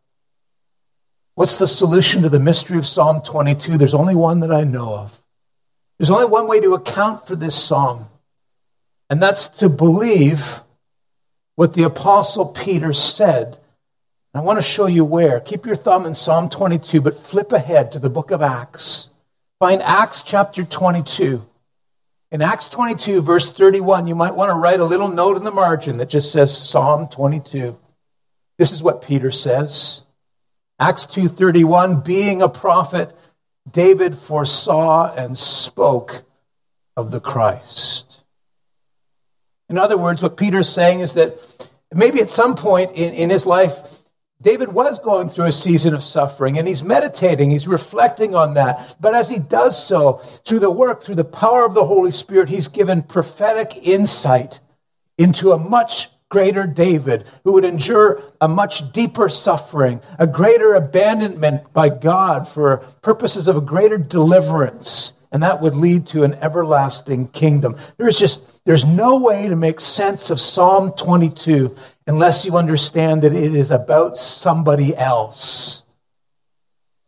What's 1.38 1.58
the 1.60 1.68
solution 1.68 2.24
to 2.24 2.30
the 2.30 2.40
mystery 2.40 2.80
of 2.80 2.88
Psalm 2.88 3.22
22? 3.22 3.78
There's 3.78 3.94
only 3.94 4.16
one 4.16 4.40
that 4.40 4.52
I 4.52 4.64
know 4.64 4.96
of. 4.96 5.22
There's 6.00 6.10
only 6.10 6.26
one 6.26 6.48
way 6.48 6.60
to 6.62 6.74
account 6.74 7.28
for 7.28 7.36
this 7.36 7.56
psalm, 7.56 8.08
and 9.08 9.22
that's 9.22 9.48
to 9.60 9.70
believe 9.70 10.64
what 11.54 11.76
the 11.76 11.84
Apostle 11.84 12.48
Peter 12.48 12.92
said. 12.92 13.60
I 14.34 14.42
want 14.42 14.58
to 14.58 14.64
show 14.64 14.88
you 14.88 15.06
where. 15.06 15.40
Keep 15.40 15.68
your 15.68 15.76
thumb 15.76 16.08
in 16.08 16.16
Psalm 16.16 16.50
22, 16.50 17.02
but 17.02 17.20
flip 17.20 17.52
ahead 17.52 17.92
to 17.92 18.00
the 18.00 18.10
book 18.10 18.32
of 18.32 18.42
Acts. 18.42 19.10
Find 19.60 19.84
Acts 19.84 20.24
chapter 20.24 20.66
22. 20.66 21.46
In 22.32 22.42
Acts 22.42 22.68
22, 22.68 23.22
verse 23.22 23.52
31, 23.52 24.08
you 24.08 24.16
might 24.16 24.34
want 24.34 24.50
to 24.50 24.56
write 24.56 24.80
a 24.80 24.86
little 24.86 25.08
note 25.08 25.38
in 25.38 25.44
the 25.44 25.52
margin 25.52 25.98
that 25.98 26.10
just 26.10 26.32
says 26.32 26.58
Psalm 26.58 27.08
22. 27.08 27.78
This 28.58 28.72
is 28.72 28.82
what 28.82 29.04
Peter 29.04 29.30
says. 29.30 30.02
Acts 30.80 31.06
2:31 31.08 32.04
being 32.04 32.42
a 32.42 32.50
prophet 32.50 33.16
David 33.72 34.18
foresaw 34.18 35.14
and 35.14 35.38
spoke 35.38 36.24
of 36.96 37.12
the 37.12 37.20
Christ. 37.20 38.22
In 39.70 39.78
other 39.78 39.98
words, 39.98 40.24
what 40.24 40.38
Peter's 40.38 40.70
saying 40.70 41.02
is 41.02 41.16
that 41.16 41.38
maybe 41.94 42.22
at 42.22 42.30
some 42.30 42.56
point 42.56 42.92
in, 42.92 43.14
in 43.14 43.30
his 43.30 43.46
life, 43.46 43.78
David 44.42 44.72
was 44.72 45.00
going 45.00 45.30
through 45.30 45.46
a 45.46 45.52
season 45.52 45.96
of 45.96 46.04
suffering 46.04 46.60
and 46.60 46.68
he's 46.68 46.84
meditating, 46.84 47.50
he's 47.50 47.68
reflecting 47.68 48.36
on 48.36 48.54
that. 48.54 48.96
But 49.00 49.16
as 49.16 49.28
he 49.28 49.40
does 49.40 49.84
so, 49.84 50.22
through 50.46 50.60
the 50.60 50.72
work, 50.72 51.04
through 51.04 51.16
the 51.16 51.26
power 51.26 51.66
of 51.66 51.74
the 51.74 51.86
Holy 51.86 52.12
Spirit, 52.12 52.48
he's 52.48 52.68
given 52.68 53.02
prophetic 53.02 53.80
insight 53.82 54.60
into 55.18 55.52
a 55.52 55.58
much 55.58 56.10
greater 56.30 56.68
David 56.68 57.26
who 57.44 57.54
would 57.54 57.66
endure 57.66 58.22
a 58.42 58.48
much 58.48 58.92
deeper 58.92 59.30
suffering, 59.30 60.02
a 60.20 60.28
greater 60.28 60.74
abandonment 60.74 61.72
by 61.74 61.90
God 61.90 62.48
for 62.48 62.78
purposes 63.02 63.48
of 63.48 63.56
a 63.56 63.62
greater 63.62 63.98
deliverance. 63.98 65.14
And 65.32 65.44
that 65.44 65.62
would 65.62 65.76
lead 65.76 66.08
to 66.08 66.24
an 66.24 66.36
everlasting 66.36 67.28
kingdom. 67.30 67.78
There's 67.98 68.18
just 68.18 68.40
there's 68.66 68.86
no 68.86 69.18
way 69.18 69.48
to 69.48 69.56
make 69.56 69.80
sense 69.80 70.30
of 70.30 70.42
Psalm 70.42 70.92
22 70.92 71.76
unless 72.06 72.44
you 72.44 72.58
understand 72.58 73.22
that 73.22 73.34
it 73.34 73.56
is 73.56 73.72
about 73.72 74.18
somebody 74.18 74.96
else. 74.96 75.84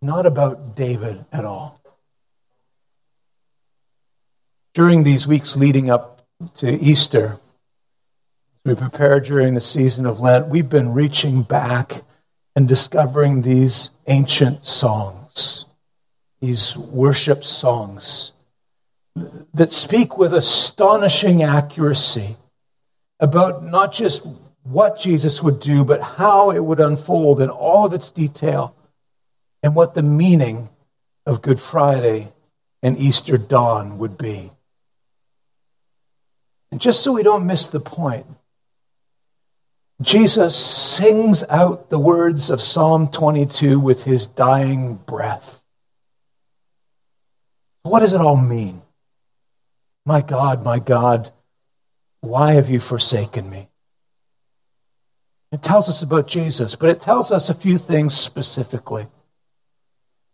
Not 0.01 0.25
about 0.25 0.75
David 0.75 1.25
at 1.33 1.43
all. 1.43 1.81
During 4.73 5.03
these 5.03 5.27
weeks 5.27 5.57
leading 5.57 5.89
up 5.89 6.25
to 6.55 6.71
Easter, 6.81 7.37
we 8.65 8.75
prepare 8.75 9.19
during 9.19 9.53
the 9.53 9.61
season 9.61 10.05
of 10.05 10.19
Lent, 10.19 10.47
we've 10.47 10.69
been 10.69 10.93
reaching 10.93 11.43
back 11.43 12.03
and 12.55 12.67
discovering 12.67 13.41
these 13.41 13.91
ancient 14.07 14.65
songs, 14.65 15.65
these 16.41 16.75
worship 16.75 17.45
songs 17.45 18.31
that 19.53 19.71
speak 19.71 20.17
with 20.17 20.33
astonishing 20.33 21.43
accuracy 21.43 22.37
about 23.19 23.63
not 23.63 23.93
just 23.93 24.25
what 24.63 24.99
Jesus 24.99 25.41
would 25.41 25.59
do, 25.59 25.83
but 25.83 26.01
how 26.01 26.51
it 26.51 26.63
would 26.63 26.79
unfold 26.79 27.41
in 27.41 27.49
all 27.49 27.85
of 27.85 27.93
its 27.93 28.11
detail 28.11 28.75
and 29.63 29.75
what 29.75 29.93
the 29.93 30.03
meaning 30.03 30.69
of 31.25 31.41
Good 31.41 31.59
Friday 31.59 32.31
and 32.81 32.97
Easter 32.97 33.37
dawn 33.37 33.97
would 33.97 34.17
be. 34.17 34.51
And 36.71 36.79
just 36.79 37.01
so 37.01 37.13
we 37.13 37.23
don't 37.23 37.47
miss 37.47 37.67
the 37.67 37.79
point, 37.79 38.25
Jesus 40.01 40.55
sings 40.55 41.43
out 41.49 41.89
the 41.89 41.99
words 41.99 42.49
of 42.49 42.61
Psalm 42.61 43.09
22 43.09 43.79
with 43.79 44.03
his 44.03 44.27
dying 44.27 44.95
breath. 44.95 45.61
What 47.83 47.99
does 47.99 48.13
it 48.13 48.21
all 48.21 48.37
mean? 48.37 48.81
My 50.05 50.21
God, 50.21 50.63
my 50.63 50.79
God, 50.79 51.31
why 52.21 52.53
have 52.53 52.69
you 52.69 52.79
forsaken 52.79 53.49
me? 53.49 53.67
It 55.51 55.61
tells 55.63 55.89
us 55.89 56.01
about 56.01 56.27
Jesus, 56.27 56.75
but 56.75 56.89
it 56.89 57.01
tells 57.01 57.31
us 57.31 57.49
a 57.49 57.53
few 57.53 57.77
things 57.77 58.13
specifically. 58.13 59.07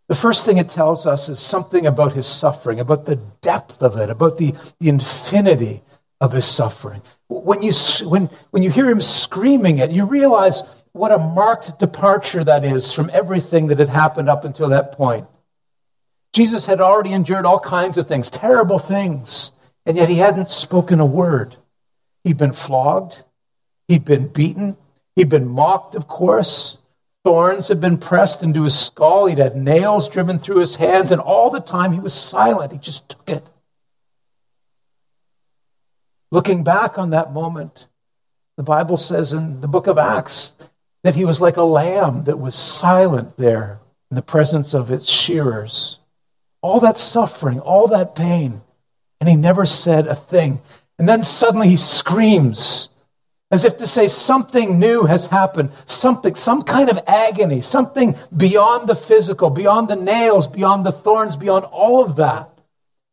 The 0.08 0.14
first 0.14 0.44
thing 0.44 0.58
it 0.58 0.68
tells 0.68 1.06
us 1.06 1.28
is 1.28 1.40
something 1.40 1.86
about 1.86 2.12
his 2.12 2.28
suffering, 2.28 2.78
about 2.78 3.06
the 3.06 3.16
depth 3.16 3.82
of 3.82 3.96
it, 3.96 4.10
about 4.10 4.38
the, 4.38 4.54
the 4.78 4.88
infinity 4.88 5.82
of 6.20 6.32
his 6.32 6.46
suffering. 6.46 7.02
When 7.28 7.62
you, 7.62 7.72
when, 8.04 8.30
when 8.50 8.62
you 8.62 8.70
hear 8.70 8.88
him 8.88 9.00
screaming 9.00 9.78
it, 9.78 9.90
you 9.90 10.04
realize 10.04 10.62
what 10.92 11.12
a 11.12 11.18
marked 11.18 11.78
departure 11.78 12.42
that 12.42 12.64
is 12.64 12.92
from 12.92 13.10
everything 13.12 13.66
that 13.66 13.78
had 13.78 13.88
happened 13.88 14.28
up 14.28 14.44
until 14.44 14.70
that 14.70 14.92
point. 14.92 15.26
Jesus 16.32 16.66
had 16.66 16.80
already 16.80 17.12
endured 17.12 17.46
all 17.46 17.60
kinds 17.60 17.98
of 17.98 18.06
things, 18.06 18.30
terrible 18.30 18.78
things, 18.78 19.52
and 19.84 19.96
yet 19.96 20.08
he 20.08 20.16
hadn't 20.16 20.50
spoken 20.50 21.00
a 21.00 21.06
word. 21.06 21.56
He'd 22.24 22.38
been 22.38 22.52
flogged, 22.52 23.22
he'd 23.88 24.04
been 24.04 24.28
beaten, 24.28 24.76
he'd 25.14 25.28
been 25.28 25.48
mocked, 25.48 25.94
of 25.94 26.08
course. 26.08 26.78
Thorns 27.24 27.68
had 27.68 27.80
been 27.80 27.98
pressed 27.98 28.42
into 28.42 28.62
his 28.62 28.78
skull, 28.78 29.26
he'd 29.26 29.38
had 29.38 29.56
nails 29.56 30.08
driven 30.08 30.38
through 30.38 30.60
his 30.60 30.76
hands, 30.76 31.10
and 31.10 31.20
all 31.20 31.50
the 31.50 31.60
time 31.60 31.92
he 31.92 32.00
was 32.00 32.14
silent. 32.14 32.72
He 32.72 32.78
just 32.78 33.08
took 33.08 33.28
it. 33.28 33.46
Looking 36.30 36.64
back 36.64 36.98
on 36.98 37.10
that 37.10 37.32
moment, 37.32 37.86
the 38.56 38.62
Bible 38.62 38.96
says 38.96 39.32
in 39.32 39.60
the 39.60 39.68
book 39.68 39.86
of 39.86 39.98
Acts 39.98 40.52
that 41.04 41.14
he 41.14 41.24
was 41.24 41.40
like 41.40 41.56
a 41.56 41.62
lamb 41.62 42.24
that 42.24 42.38
was 42.38 42.56
silent 42.56 43.36
there 43.36 43.78
in 44.10 44.16
the 44.16 44.22
presence 44.22 44.74
of 44.74 44.90
its 44.90 45.08
shearers. 45.08 45.98
All 46.62 46.80
that 46.80 46.98
suffering, 46.98 47.60
all 47.60 47.86
that 47.88 48.14
pain, 48.14 48.62
and 49.20 49.28
he 49.28 49.36
never 49.36 49.66
said 49.66 50.08
a 50.08 50.14
thing. 50.14 50.60
And 50.98 51.08
then 51.08 51.22
suddenly 51.22 51.68
he 51.68 51.76
screams 51.76 52.88
as 53.50 53.64
if 53.64 53.76
to 53.76 53.86
say 53.86 54.08
something 54.08 54.80
new 54.80 55.04
has 55.04 55.26
happened, 55.26 55.70
something, 55.86 56.34
some 56.34 56.62
kind 56.62 56.90
of 56.90 56.98
agony, 57.06 57.60
something 57.60 58.16
beyond 58.36 58.88
the 58.88 58.96
physical, 58.96 59.50
beyond 59.50 59.88
the 59.88 59.96
nails, 59.96 60.48
beyond 60.48 60.84
the 60.84 60.92
thorns, 60.92 61.36
beyond 61.36 61.64
all 61.66 62.04
of 62.04 62.16
that. 62.16 62.55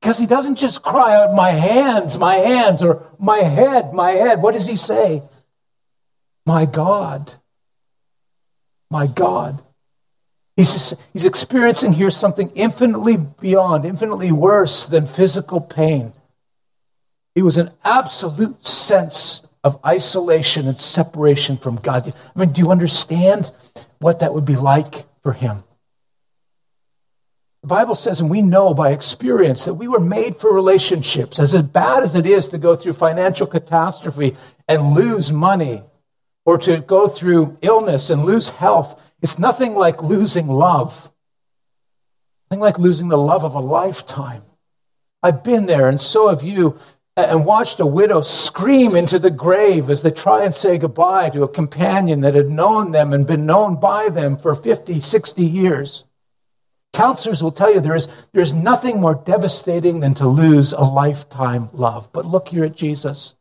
Because 0.03 0.19
he 0.19 0.25
doesn't 0.25 0.57
just 0.57 0.83
cry 0.83 1.15
out, 1.15 1.33
My 1.33 1.51
hands, 1.51 2.17
my 2.17 2.35
hands, 2.35 2.83
or 2.83 3.07
my 3.19 3.37
head, 3.37 3.93
my 3.93 4.11
head. 4.11 4.41
What 4.41 4.53
does 4.53 4.67
he 4.67 4.75
say? 4.75 5.21
My 6.45 6.65
God, 6.65 7.33
my 8.91 9.07
God. 9.07 9.63
He's, 10.57 10.93
he's 11.13 11.23
experiencing 11.23 11.93
here 11.93 12.09
something 12.09 12.51
infinitely 12.53 13.15
beyond, 13.15 13.85
infinitely 13.85 14.33
worse 14.33 14.85
than 14.85 15.07
physical 15.07 15.61
pain. 15.61 16.11
It 17.33 17.43
was 17.43 17.55
an 17.55 17.71
absolute 17.85 18.67
sense 18.67 19.41
of 19.63 19.79
isolation 19.85 20.67
and 20.67 20.77
separation 20.77 21.55
from 21.55 21.77
God. 21.77 22.13
I 22.35 22.39
mean, 22.39 22.51
do 22.51 22.59
you 22.59 22.71
understand 22.71 23.49
what 23.99 24.19
that 24.19 24.33
would 24.33 24.43
be 24.43 24.57
like 24.57 25.05
for 25.21 25.31
him? 25.31 25.63
The 27.63 27.67
Bible 27.67 27.95
says, 27.95 28.19
and 28.19 28.29
we 28.29 28.41
know 28.41 28.73
by 28.73 28.91
experience, 28.91 29.63
that 29.63 29.75
we 29.75 29.87
were 29.87 30.01
made 30.01 30.35
for 30.35 30.53
relationships. 30.53 31.39
As 31.39 31.53
bad 31.61 32.03
as 32.03 32.13
it 32.13 32.25
is 32.25 32.49
to 32.49 32.57
go 32.57 32.75
through 32.75 32.91
financial 32.91 33.47
catastrophe 33.47 34.35
and 34.67 34.93
lose 34.93 35.31
money, 35.31 35.81
or 36.45 36.57
to 36.57 36.81
go 36.81 37.07
through 37.07 37.57
illness 37.61 38.09
and 38.09 38.25
lose 38.25 38.49
health, 38.49 38.99
it's 39.21 39.39
nothing 39.39 39.75
like 39.75 40.03
losing 40.03 40.47
love. 40.47 41.09
Nothing 42.51 42.59
like 42.59 42.79
losing 42.79 43.07
the 43.07 43.17
love 43.17 43.45
of 43.45 43.55
a 43.55 43.61
lifetime. 43.61 44.43
I've 45.21 45.41
been 45.41 45.65
there, 45.65 45.87
and 45.87 46.01
so 46.01 46.27
have 46.27 46.43
you, 46.43 46.77
and 47.15 47.45
watched 47.45 47.79
a 47.79 47.85
widow 47.85 48.23
scream 48.23 48.93
into 48.93 49.19
the 49.19 49.31
grave 49.31 49.89
as 49.89 50.01
they 50.01 50.11
try 50.11 50.43
and 50.43 50.53
say 50.53 50.77
goodbye 50.77 51.29
to 51.29 51.43
a 51.43 51.47
companion 51.47 52.19
that 52.21 52.33
had 52.33 52.49
known 52.49 52.91
them 52.91 53.13
and 53.13 53.25
been 53.25 53.45
known 53.45 53.79
by 53.79 54.09
them 54.09 54.35
for 54.35 54.53
50, 54.53 54.99
60 54.99 55.45
years. 55.45 56.03
Counselors 56.93 57.41
will 57.41 57.51
tell 57.51 57.73
you 57.73 57.79
there 57.79 57.95
is, 57.95 58.07
there's 58.33 58.53
nothing 58.53 59.01
more 59.01 59.15
devastating 59.15 59.99
than 59.99 60.13
to 60.15 60.27
lose 60.27 60.73
a 60.73 60.81
lifetime 60.81 61.69
love. 61.73 62.13
But 62.13 62.25
look 62.25 62.49
here 62.49 62.65
at 62.65 62.75
Jesus. 62.75 63.33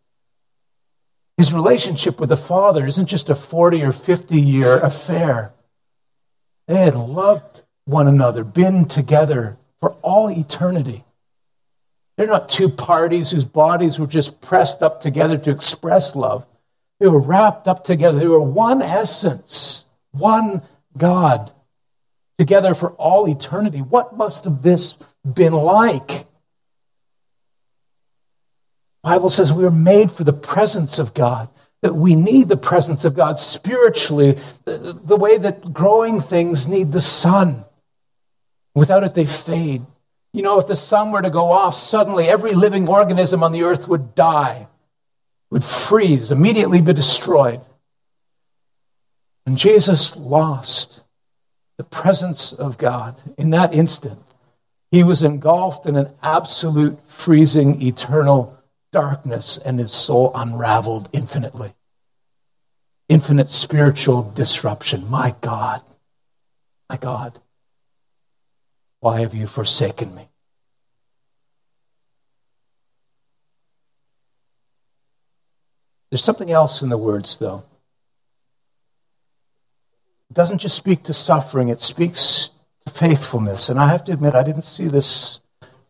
His 1.37 1.53
relationship 1.53 2.19
with 2.19 2.31
the 2.31 2.37
Father 2.37 2.87
isn't 2.87 3.07
just 3.07 3.29
a 3.29 3.35
40 3.35 3.83
or 3.83 3.93
50 3.93 4.41
year 4.41 4.79
affair. 4.79 5.53
They 6.67 6.79
had 6.79 6.95
loved 6.95 7.63
one 7.85 8.09
another, 8.09 8.43
been 8.43 8.87
together 8.87 9.59
for 9.81 9.97
all 10.03 10.31
eternity. 10.31 11.05
They're 12.17 12.27
not 12.27 12.49
two 12.49 12.71
parties 12.71 13.31
whose 13.31 13.45
bodies 13.45 13.99
were 13.99 14.07
just 14.07 14.41
pressed 14.41 14.83
up 14.83 15.01
together 15.01 15.37
to 15.37 15.51
express 15.51 16.15
love. 16.15 16.47
They 17.01 17.09
were 17.09 17.21
wrapped 17.21 17.69
up 17.69 17.85
together. 17.85 18.19
They 18.19 18.27
were 18.27 18.41
one 18.41 18.81
essence, 18.81 19.85
one 20.13 20.63
God 20.97 21.53
together 22.39 22.75
for 22.75 22.91
all 22.93 23.29
eternity. 23.29 23.79
What 23.79 24.17
must 24.17 24.45
have 24.45 24.63
this 24.63 24.95
been 25.25 25.53
like? 25.53 26.27
Bible 29.03 29.31
says 29.31 29.53
we 29.53 29.65
are 29.65 29.71
made 29.71 30.13
for 30.13 30.25
the 30.25 30.33
presence 30.33 30.99
of 30.99 31.13
God, 31.13 31.49
that 31.83 31.95
we 31.95 32.15
need 32.15 32.49
the 32.49 32.57
presence 32.57 33.05
of 33.05 33.15
God 33.15 33.39
spiritually, 33.39 34.39
the, 34.65 34.99
the 35.05 35.17
way 35.17 35.39
that 35.39 35.73
growing 35.73 36.21
things 36.21 36.69
need 36.69 36.93
the 36.93 37.01
sun. 37.01 37.65
Without 38.75 39.05
it, 39.05 39.15
they 39.15 39.27
fade. 39.27 39.85
You 40.33 40.43
know, 40.43 40.59
if 40.59 40.67
the 40.67 40.77
sun 40.77 41.11
were 41.11 41.21
to 41.21 41.31
go 41.31 41.53
off, 41.53 41.75
suddenly 41.75 42.29
every 42.29 42.53
living 42.53 42.89
organism 42.89 43.43
on 43.43 43.53
the 43.53 43.65
earth 43.65 43.89
would 43.89 44.15
die, 44.15 44.69
would 45.51 45.65
freeze, 45.65 46.31
immediately 46.31 46.81
be 46.81 46.93
destroyed. 46.93 47.61
And 49.45 49.59
Jesus 49.59 50.17
lost 50.17 51.02
the 51.83 51.89
presence 51.89 52.53
of 52.53 52.79
God 52.79 53.17
in 53.37 53.51
that 53.51 53.75
instant. 53.75 54.23
He 54.93 55.03
was 55.03 55.25
engulfed 55.25 55.85
in 55.85 55.97
an 55.97 56.11
absolute 56.23 56.97
freezing, 57.11 57.83
eternal 57.83 58.57
darkness, 58.93 59.59
and 59.65 59.81
his 59.81 59.93
soul 59.93 60.31
unraveled 60.33 61.09
infinitely. 61.13 61.75
Infinite 63.09 63.51
spiritual 63.51 64.31
disruption. 64.31 65.11
My 65.11 65.35
God, 65.41 65.83
my 66.89 66.99
God, 66.99 67.41
why 69.01 69.23
have 69.23 69.35
you 69.35 69.49
forsaken 69.49 70.15
me? 70.15 70.29
There's 76.11 76.23
something 76.23 76.53
else 76.53 76.81
in 76.81 76.91
the 76.91 76.99
words, 76.99 77.39
though. 77.39 77.65
It 80.33 80.37
doesn't 80.37 80.61
just 80.61 80.79
speak 80.79 81.03
to 81.03 81.13
suffering, 81.13 81.69
it 81.69 81.83
speaks 81.83 82.49
to 82.87 82.91
faithfulness. 82.91 83.69
And 83.69 83.79
I 83.79 83.89
have 83.89 84.03
to 84.05 84.15
admit, 84.15 84.35
I 84.35 84.43
didn't 84.43 84.63
see 84.63 84.89
this 84.89 85.41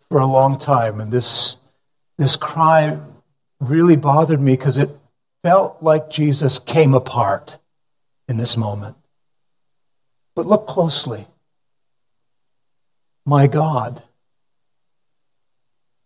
for 0.09 0.19
a 0.19 0.27
long 0.27 0.59
time. 0.59 1.01
And 1.01 1.13
this, 1.13 1.59
this 2.19 2.35
cry 2.35 2.99
really 3.61 3.95
bothered 3.95 4.41
me 4.41 4.55
because 4.55 4.79
it 4.79 4.91
felt 5.45 5.81
like 5.81 6.11
Jesus 6.11 6.59
came 6.59 6.93
apart 6.93 7.57
in 8.27 8.37
this 8.37 8.57
moment. 8.57 8.97
But 10.35 10.49
look 10.49 10.67
closely. 10.67 11.29
My 13.25 13.47
God. 13.47 14.03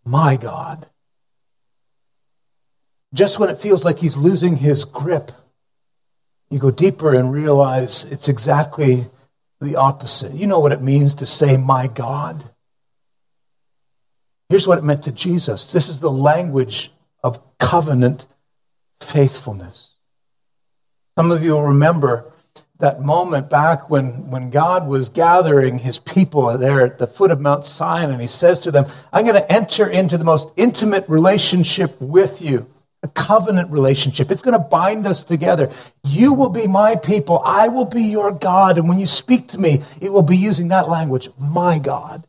My 0.05 0.37
God 0.37 0.87
just 3.15 3.39
when 3.39 3.49
it 3.49 3.59
feels 3.59 3.83
like 3.83 3.99
he's 3.99 4.17
losing 4.17 4.57
his 4.57 4.85
grip, 4.85 5.33
you 6.51 6.59
go 6.59 6.71
deeper 6.71 7.15
and 7.15 7.33
realize 7.33 8.05
it's 8.05 8.29
exactly 8.29 9.07
the 9.61 9.77
opposite. 9.77 10.33
You 10.33 10.47
know 10.47 10.61
what 10.61 10.73
it 10.73 10.83
means 10.83 11.15
to 11.17 11.27
say, 11.27 11.57
My 11.57 11.87
God. 11.87 12.45
Here's 14.49 14.67
what 14.67 14.79
it 14.79 14.85
meant 14.85 15.05
to 15.05 15.13
Jesus 15.13 15.73
this 15.73 15.89
is 15.89 16.01
the 16.01 16.11
language 16.11 16.93
of 17.23 17.41
covenant 17.59 18.27
faithfulness. 19.01 19.91
Some 21.19 21.31
of 21.31 21.43
you 21.43 21.53
will 21.53 21.65
remember 21.67 22.33
that 22.79 23.01
moment 23.01 23.49
back 23.49 23.89
when, 23.89 24.31
when 24.31 24.51
God 24.51 24.87
was 24.87 25.09
gathering 25.09 25.79
his 25.79 25.99
people 25.99 26.59
there 26.59 26.83
at 26.83 26.99
the 26.99 27.07
foot 27.07 27.31
of 27.31 27.41
Mount 27.41 27.65
Sinai, 27.65 28.13
and 28.13 28.21
he 28.21 28.29
says 28.29 28.61
to 28.61 28.71
them, 28.71 28.87
I'm 29.13 29.25
going 29.25 29.41
to 29.41 29.53
enter 29.53 29.89
into 29.89 30.19
the 30.19 30.25
most 30.25 30.51
intimate 30.57 31.09
relationship 31.09 31.99
with 32.01 32.43
you 32.43 32.67
a 33.07 33.09
covenant 33.09 33.71
relationship. 33.71 34.31
It's 34.31 34.43
going 34.43 34.59
to 34.59 34.59
bind 34.59 35.07
us 35.07 35.23
together. 35.23 35.71
You 36.05 36.35
will 36.35 36.49
be 36.49 36.67
my 36.67 36.97
people. 36.97 37.41
I 37.45 37.69
will 37.69 37.85
be 37.85 38.03
your 38.03 38.33
God. 38.33 38.79
And 38.79 38.89
when 38.89 38.99
you 38.99 39.07
speak 39.07 39.49
to 39.49 39.59
me, 39.59 39.83
it 40.01 40.13
will 40.13 40.23
be 40.23 40.37
using 40.37 40.69
that 40.69 40.89
language, 40.89 41.31
my 41.39 41.79
God, 41.79 42.27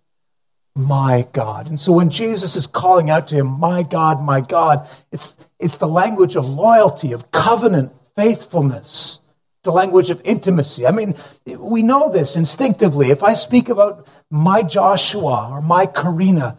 my 0.76 1.28
God. 1.34 1.68
And 1.68 1.80
so 1.80 1.92
when 1.92 2.10
Jesus 2.10 2.56
is 2.56 2.68
calling 2.68 3.10
out 3.10 3.28
to 3.30 3.36
him, 3.36 3.48
my 3.60 3.84
God, 3.84 4.24
my 4.24 4.42
God, 4.42 4.88
it's, 5.12 5.36
it's 5.60 5.78
the 5.78 5.88
language 5.88 6.36
of 6.36 6.48
loyalty, 6.48 7.12
of 7.12 7.32
covenant, 7.32 7.92
faithfulness. 8.16 9.20
It's 9.58 9.66
the 9.66 9.72
language 9.72 10.12
of 10.12 10.22
intimacy. 10.24 10.86
I 10.86 10.92
mean, 10.92 11.16
we 11.46 11.82
know 11.82 12.10
this 12.12 12.36
instinctively. 12.36 13.10
If 13.10 13.24
I 13.24 13.34
speak 13.34 13.70
about 13.70 14.08
my 14.30 14.62
Joshua 14.62 15.50
or 15.52 15.62
my 15.62 15.88
Karina, 15.88 16.58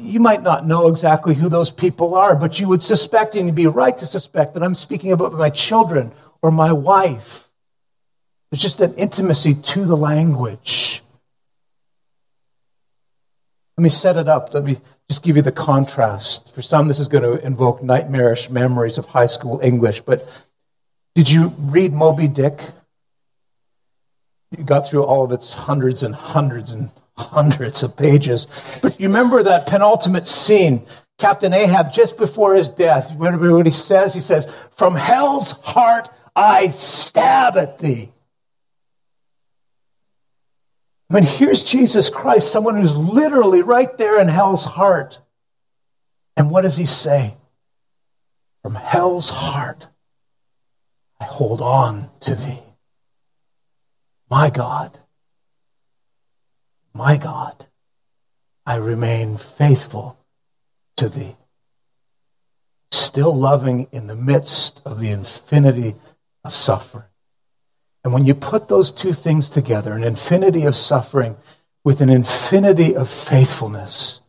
you 0.00 0.20
might 0.20 0.42
not 0.42 0.66
know 0.66 0.88
exactly 0.88 1.34
who 1.34 1.48
those 1.48 1.70
people 1.70 2.14
are, 2.14 2.34
but 2.34 2.58
you 2.58 2.68
would 2.68 2.82
suspect, 2.82 3.34
and 3.34 3.46
you'd 3.46 3.54
be 3.54 3.66
right 3.66 3.96
to 3.98 4.06
suspect, 4.06 4.54
that 4.54 4.62
I'm 4.62 4.74
speaking 4.74 5.12
about 5.12 5.32
my 5.32 5.50
children 5.50 6.12
or 6.40 6.50
my 6.50 6.72
wife. 6.72 7.48
There's 8.50 8.62
just 8.62 8.80
an 8.80 8.94
intimacy 8.94 9.54
to 9.54 9.84
the 9.84 9.96
language. 9.96 11.02
Let 13.76 13.82
me 13.82 13.90
set 13.90 14.16
it 14.16 14.28
up. 14.28 14.52
Let 14.52 14.64
me 14.64 14.78
just 15.08 15.22
give 15.22 15.36
you 15.36 15.42
the 15.42 15.52
contrast. 15.52 16.54
For 16.54 16.62
some, 16.62 16.88
this 16.88 17.00
is 17.00 17.08
going 17.08 17.24
to 17.24 17.44
invoke 17.44 17.82
nightmarish 17.82 18.50
memories 18.50 18.98
of 18.98 19.06
high 19.06 19.26
school 19.26 19.60
English, 19.62 20.02
but 20.02 20.28
did 21.14 21.30
you 21.30 21.54
read 21.58 21.92
Moby 21.92 22.28
Dick? 22.28 22.60
You 24.56 24.64
got 24.64 24.88
through 24.88 25.04
all 25.04 25.24
of 25.24 25.32
its 25.32 25.52
hundreds 25.52 26.02
and 26.02 26.14
hundreds 26.14 26.72
and 26.72 26.90
hundreds 27.22 27.82
of 27.82 27.96
pages. 27.96 28.46
But 28.80 29.00
you 29.00 29.08
remember 29.08 29.42
that 29.42 29.66
penultimate 29.66 30.28
scene, 30.28 30.86
Captain 31.18 31.52
Ahab, 31.52 31.92
just 31.92 32.16
before 32.16 32.54
his 32.54 32.68
death. 32.68 33.12
Remember 33.16 33.56
what 33.56 33.66
he 33.66 33.72
says? 33.72 34.12
He 34.12 34.20
says, 34.20 34.48
From 34.76 34.94
hell's 34.94 35.52
heart 35.52 36.08
I 36.34 36.68
stab 36.70 37.56
at 37.56 37.78
thee. 37.78 38.10
I 41.10 41.14
mean, 41.14 41.24
here's 41.24 41.62
Jesus 41.62 42.08
Christ, 42.08 42.50
someone 42.50 42.80
who's 42.80 42.96
literally 42.96 43.60
right 43.60 43.98
there 43.98 44.18
in 44.18 44.28
hell's 44.28 44.64
heart. 44.64 45.18
And 46.38 46.50
what 46.50 46.62
does 46.62 46.76
he 46.76 46.86
say? 46.86 47.34
From 48.62 48.74
hell's 48.74 49.28
heart, 49.28 49.88
I 51.20 51.24
hold 51.24 51.60
on 51.60 52.08
to 52.20 52.34
thee. 52.34 52.62
My 54.30 54.48
God, 54.48 54.98
my 56.94 57.16
God, 57.16 57.66
I 58.66 58.76
remain 58.76 59.36
faithful 59.36 60.18
to 60.96 61.08
thee. 61.08 61.36
Still 62.90 63.34
loving 63.34 63.88
in 63.92 64.06
the 64.06 64.14
midst 64.14 64.82
of 64.84 65.00
the 65.00 65.10
infinity 65.10 65.94
of 66.44 66.54
suffering. 66.54 67.04
And 68.04 68.12
when 68.12 68.26
you 68.26 68.34
put 68.34 68.68
those 68.68 68.90
two 68.90 69.12
things 69.12 69.48
together, 69.48 69.92
an 69.92 70.04
infinity 70.04 70.64
of 70.64 70.74
suffering 70.74 71.36
with 71.84 72.00
an 72.00 72.10
infinity 72.10 72.96
of 72.96 73.08
faithfulness, 73.08 74.20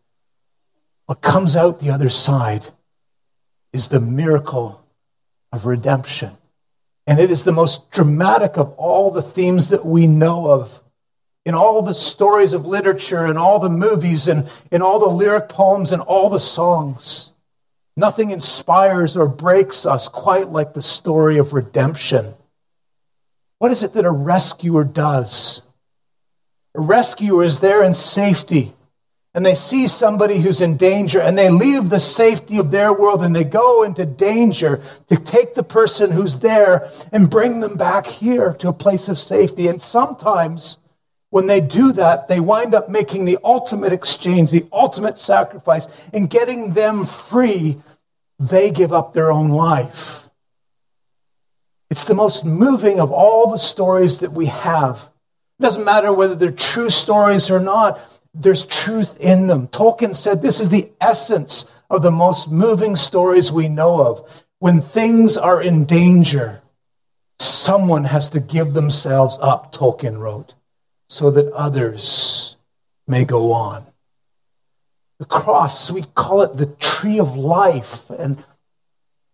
what 1.06 1.22
comes 1.22 1.56
out 1.56 1.80
the 1.80 1.92
other 1.92 2.10
side 2.10 2.66
is 3.74 3.88
the 3.88 4.00
miracle 4.00 4.84
of 5.52 5.66
redemption. 5.66 6.38
And 7.06 7.20
it 7.20 7.32
is 7.32 7.44
the 7.44 7.52
most 7.52 7.92
dramatic 7.92 8.58
of 8.58 8.72
all 8.74 9.12
the 9.12 9.22
themes 9.22 9.70
that 9.70 9.86
we 9.86 10.08
know 10.08 10.50
of 10.50 10.83
in 11.46 11.56
all 11.56 11.82
the 11.82 11.94
stories 11.94 12.54
of 12.54 12.66
literature 12.66 13.26
and 13.26 13.38
all 13.38 13.60
the 13.60 13.70
movies 13.70 14.28
and 14.28 14.50
in 14.72 14.82
all 14.82 15.00
the 15.00 15.08
lyric 15.08 15.50
poems 15.50 15.92
and 15.92 16.02
all 16.02 16.30
the 16.30 16.40
songs. 16.40 17.32
Nothing 17.96 18.32
inspires 18.32 19.18
or 19.18 19.28
breaks 19.28 19.86
us 19.86 20.08
quite 20.08 20.50
like 20.50 20.74
the 20.74 20.82
story 20.82 21.38
of 21.38 21.54
redemption. 21.54 22.34
What 23.60 23.72
is 23.72 23.84
it 23.84 23.94
that 23.94 24.06
a 24.06 24.12
rescuer 24.12 24.84
does? 24.84 25.62
A 26.76 26.82
rescuer 26.82 27.44
is 27.44 27.60
there 27.60 27.84
in 27.84 27.94
safety 27.94 28.74
and 29.36 29.46
they 29.46 29.56
see 29.56 29.88
somebody 29.88 30.40
who's 30.40 30.62
in 30.62 30.78
danger 30.78 31.20
and 31.20 31.38
they 31.38 31.50
leave 31.50 31.90
the 31.90 32.00
safety 32.00 32.58
of 32.58 32.70
their 32.70 32.94
world 32.94 33.24
and 33.24 33.36
they 33.36 33.44
go 33.44 33.84
into 33.84 34.06
danger 34.06 34.82
to 35.10 35.16
take 35.16 35.56
the 35.56 35.64
person 35.64 36.12
who's 36.12 36.40
there 36.40 36.90
and 37.12 37.30
bring 37.30 37.60
them 37.60 37.76
back 37.76 38.06
here 38.06 38.54
to 38.54 38.70
a 38.70 38.74
place 38.74 39.08
of 39.10 39.18
safety. 39.18 39.68
And 39.68 39.82
sometimes 39.82 40.78
when 41.34 41.48
they 41.48 41.62
do 41.62 41.94
that, 41.94 42.28
they 42.28 42.40
wind 42.40 42.76
up 42.76 42.90
making 42.90 43.26
the 43.26 43.40
ultimate 43.44 43.92
exchange, 43.92 44.52
the 44.52 44.68
ultimate 44.72 45.18
sacrifice, 45.18 45.88
and 46.14 46.30
getting 46.30 46.76
them 46.76 47.08
free. 47.08 47.82
They 48.38 48.70
give 48.70 48.94
up 48.94 49.16
their 49.16 49.32
own 49.32 49.50
life. 49.50 50.30
It's 51.90 52.04
the 52.04 52.14
most 52.14 52.46
moving 52.46 53.00
of 53.00 53.12
all 53.12 53.50
the 53.50 53.58
stories 53.58 54.20
that 54.20 54.32
we 54.32 54.46
have. 54.46 55.10
It 55.58 55.64
doesn't 55.64 55.84
matter 55.84 56.14
whether 56.14 56.36
they're 56.36 56.52
true 56.52 56.92
stories 56.92 57.50
or 57.50 57.60
not, 57.60 58.00
there's 58.36 58.66
truth 58.66 59.20
in 59.20 59.48
them. 59.48 59.68
Tolkien 59.70 60.16
said 60.16 60.40
this 60.40 60.60
is 60.60 60.70
the 60.70 60.92
essence 61.02 61.66
of 61.90 62.04
the 62.04 62.12
most 62.12 62.52
moving 62.52 62.96
stories 62.96 63.52
we 63.52 63.68
know 63.68 64.06
of. 64.06 64.46
When 64.60 64.82
things 64.82 65.36
are 65.36 65.64
in 65.64 65.86
danger, 65.86 66.62
someone 67.40 68.04
has 68.04 68.30
to 68.30 68.40
give 68.40 68.76
themselves 68.76 69.40
up, 69.42 69.74
Tolkien 69.74 70.20
wrote 70.20 70.54
so 71.14 71.30
that 71.30 71.54
others 71.54 72.56
may 73.08 73.24
go 73.24 73.54
on. 73.54 73.86
The 75.20 75.26
cross, 75.26 75.92
we 75.92 76.02
call 76.16 76.42
it 76.42 76.58
the 76.58 76.66
tree 76.66 77.20
of 77.20 77.38
life. 77.38 78.10
And 78.10 78.44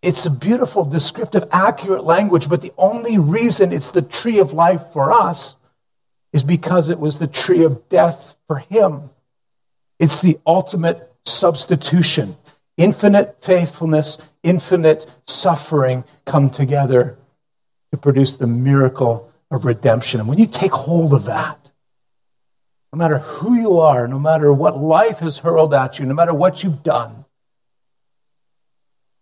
it's 0.01 0.25
a 0.25 0.29
beautiful, 0.29 0.83
descriptive, 0.83 1.45
accurate 1.53 2.03
language, 2.03 2.49
but 2.49 2.61
the 2.61 2.73
only 2.77 3.17
reason 3.17 3.71
it's 3.71 3.91
the 3.91 4.01
tree 4.01 4.39
of 4.39 4.51
life 4.51 4.91
for 4.91 5.13
us 5.13 5.55
is 6.33 6.43
because 6.43 6.89
it 6.89 6.99
was 6.99 7.17
the 7.17 7.27
tree 7.27 7.63
of 7.63 7.87
death 7.87 8.35
for 8.47 8.57
him. 8.57 9.09
It's 9.99 10.21
the 10.21 10.37
ultimate 10.45 11.09
substitution. 11.25 12.35
Infinite 12.75 13.37
faithfulness, 13.41 14.17
infinite 14.43 15.09
suffering 15.27 16.03
come 16.25 16.49
together 16.49 17.17
to 17.91 17.97
produce 17.97 18.33
the 18.33 18.47
miracle 18.47 19.31
of 19.49 19.63
redemption. 19.63 20.19
And 20.19 20.27
when 20.27 20.39
you 20.39 20.45
take 20.45 20.73
hold 20.73 21.13
of 21.13 21.25
that, 21.25 21.58
no 22.91 22.97
matter 22.97 23.19
who 23.19 23.55
you 23.55 23.79
are, 23.79 24.07
no 24.07 24.19
matter 24.19 24.51
what 24.51 24.77
life 24.77 25.19
has 25.19 25.37
hurled 25.37 25.73
at 25.73 25.99
you, 25.99 26.05
no 26.05 26.13
matter 26.13 26.33
what 26.33 26.63
you've 26.63 26.81
done, 26.81 27.25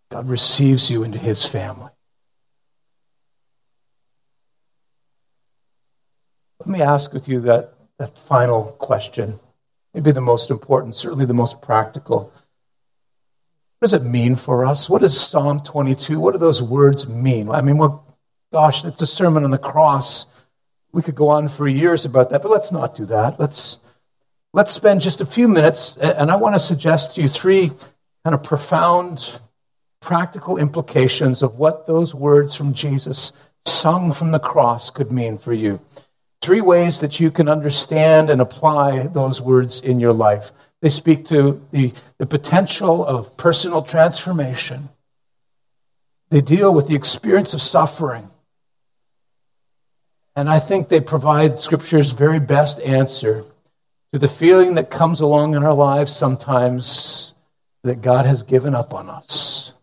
God 0.10 0.30
receives 0.30 0.90
you 0.90 1.04
into 1.04 1.18
his 1.18 1.46
family. 1.46 1.92
Let 6.60 6.70
me 6.70 6.82
ask 6.82 7.14
with 7.14 7.28
you 7.28 7.42
that, 7.42 7.74
that 7.98 8.18
final 8.18 8.64
question. 8.80 9.40
maybe 9.94 10.12
the 10.12 10.22
most 10.22 10.50
important, 10.50 10.96
certainly 10.96 11.26
the 11.26 11.34
most 11.34 11.62
practical. 11.62 12.32
What 13.80 13.82
does 13.82 13.94
it 13.94 14.04
mean 14.04 14.36
for 14.36 14.66
us? 14.66 14.90
What 14.90 15.02
does 15.02 15.20
Psalm 15.20 15.62
22, 15.62 16.20
what 16.20 16.32
do 16.32 16.40
those 16.40 16.62
words 16.62 17.08
mean? 17.08 17.50
I 17.50 17.62
mean, 17.62 17.78
well, 17.78 18.06
gosh, 18.52 18.86
it's 18.86 19.02
a 19.02 19.08
sermon 19.08 19.44
on 19.44 19.52
the 19.52 19.58
cross. 19.58 20.26
We 20.98 21.04
could 21.04 21.14
go 21.14 21.30
on 21.30 21.48
for 21.48 21.68
years 21.68 22.06
about 22.06 22.32
that, 22.32 22.42
but 22.42 22.50
let's 22.50 22.72
not 22.72 22.96
do 22.96 23.06
that. 23.06 23.40
Let's, 23.40 23.78
let's 24.52 24.74
spend 24.74 25.02
just 25.02 25.22
a 25.22 25.28
few 25.28 25.48
minutes, 25.48 25.96
and 25.98 26.32
I 26.32 26.38
want 26.38 26.56
to 26.56 26.60
suggest 26.60 27.14
to 27.14 27.22
you 27.22 27.30
three 27.30 27.72
kind 28.24 28.34
of 28.34 28.42
profound, 28.42 29.40
practical 30.02 30.58
implications 30.58 31.44
of 31.44 31.60
what 31.60 31.86
those 31.86 32.16
words 32.16 32.56
from 32.56 32.74
Jesus 32.74 33.32
sung 33.64 34.12
from 34.12 34.32
the 34.32 34.40
cross 34.40 34.90
could 34.90 35.12
mean 35.12 35.38
for 35.38 35.54
you. 35.54 35.80
Three 36.42 36.62
ways 36.62 37.00
that 37.02 37.20
you 37.20 37.30
can 37.30 37.48
understand 37.48 38.32
and 38.32 38.42
apply 38.42 39.06
those 39.06 39.40
words 39.40 39.80
in 39.80 40.00
your 40.00 40.14
life. 40.14 40.52
They 40.82 40.90
speak 40.90 41.26
to 41.26 41.64
the, 41.70 41.94
the 42.18 42.26
potential 42.26 43.06
of 43.06 43.38
personal 43.38 43.84
transformation. 43.84 44.90
They 46.32 46.42
deal 46.42 46.74
with 46.74 46.88
the 46.88 46.96
experience 46.96 47.54
of 47.54 47.62
suffering. 47.62 48.32
And 50.38 50.52
I 50.52 50.60
think 50.60 50.88
they 50.88 51.00
provide 51.00 51.60
Scripture's 51.60 52.12
very 52.12 52.40
best 52.40 52.80
answer 52.82 53.44
to 54.14 54.20
the 54.20 54.28
feeling 54.28 54.76
that 54.76 54.92
comes 54.92 55.20
along 55.20 55.56
in 55.56 55.64
our 55.64 55.74
lives 55.74 56.16
sometimes 56.16 57.34
that 57.84 58.04
God 58.04 58.28
has 58.28 58.44
given 58.44 58.76
up 58.76 58.94
on 58.94 59.10
us. 59.10 59.74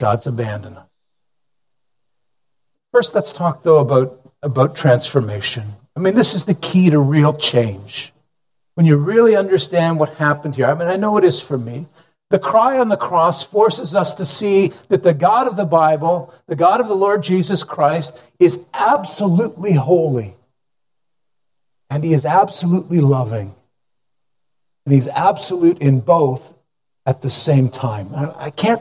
God's 0.00 0.26
abandoned 0.26 0.78
us. 0.78 0.86
First, 2.90 3.14
let's 3.14 3.32
talk, 3.32 3.62
though, 3.62 3.78
about, 3.78 4.20
about 4.42 4.74
transformation. 4.74 5.74
I 5.94 6.00
mean, 6.00 6.16
this 6.16 6.34
is 6.34 6.46
the 6.46 6.54
key 6.54 6.90
to 6.90 6.98
real 6.98 7.34
change. 7.34 8.12
When 8.74 8.84
you 8.84 8.96
really 8.96 9.36
understand 9.36 10.00
what 10.00 10.16
happened 10.16 10.56
here, 10.56 10.66
I 10.66 10.74
mean, 10.74 10.88
I 10.88 10.96
know 10.96 11.18
it 11.18 11.24
is 11.24 11.40
for 11.40 11.56
me. 11.56 11.86
The 12.32 12.38
cry 12.38 12.78
on 12.78 12.88
the 12.88 12.96
cross 12.96 13.42
forces 13.42 13.94
us 13.94 14.14
to 14.14 14.24
see 14.24 14.72
that 14.88 15.02
the 15.02 15.12
God 15.12 15.46
of 15.46 15.54
the 15.54 15.66
Bible, 15.66 16.32
the 16.46 16.56
God 16.56 16.80
of 16.80 16.88
the 16.88 16.96
Lord 16.96 17.22
Jesus 17.22 17.62
Christ, 17.62 18.18
is 18.38 18.58
absolutely 18.72 19.72
holy. 19.72 20.34
And 21.90 22.02
he 22.02 22.14
is 22.14 22.24
absolutely 22.24 23.00
loving. 23.02 23.54
And 24.86 24.94
he's 24.94 25.08
absolute 25.08 25.80
in 25.80 26.00
both 26.00 26.54
at 27.04 27.20
the 27.20 27.28
same 27.28 27.68
time. 27.68 28.14
I, 28.14 28.48
can't, 28.48 28.80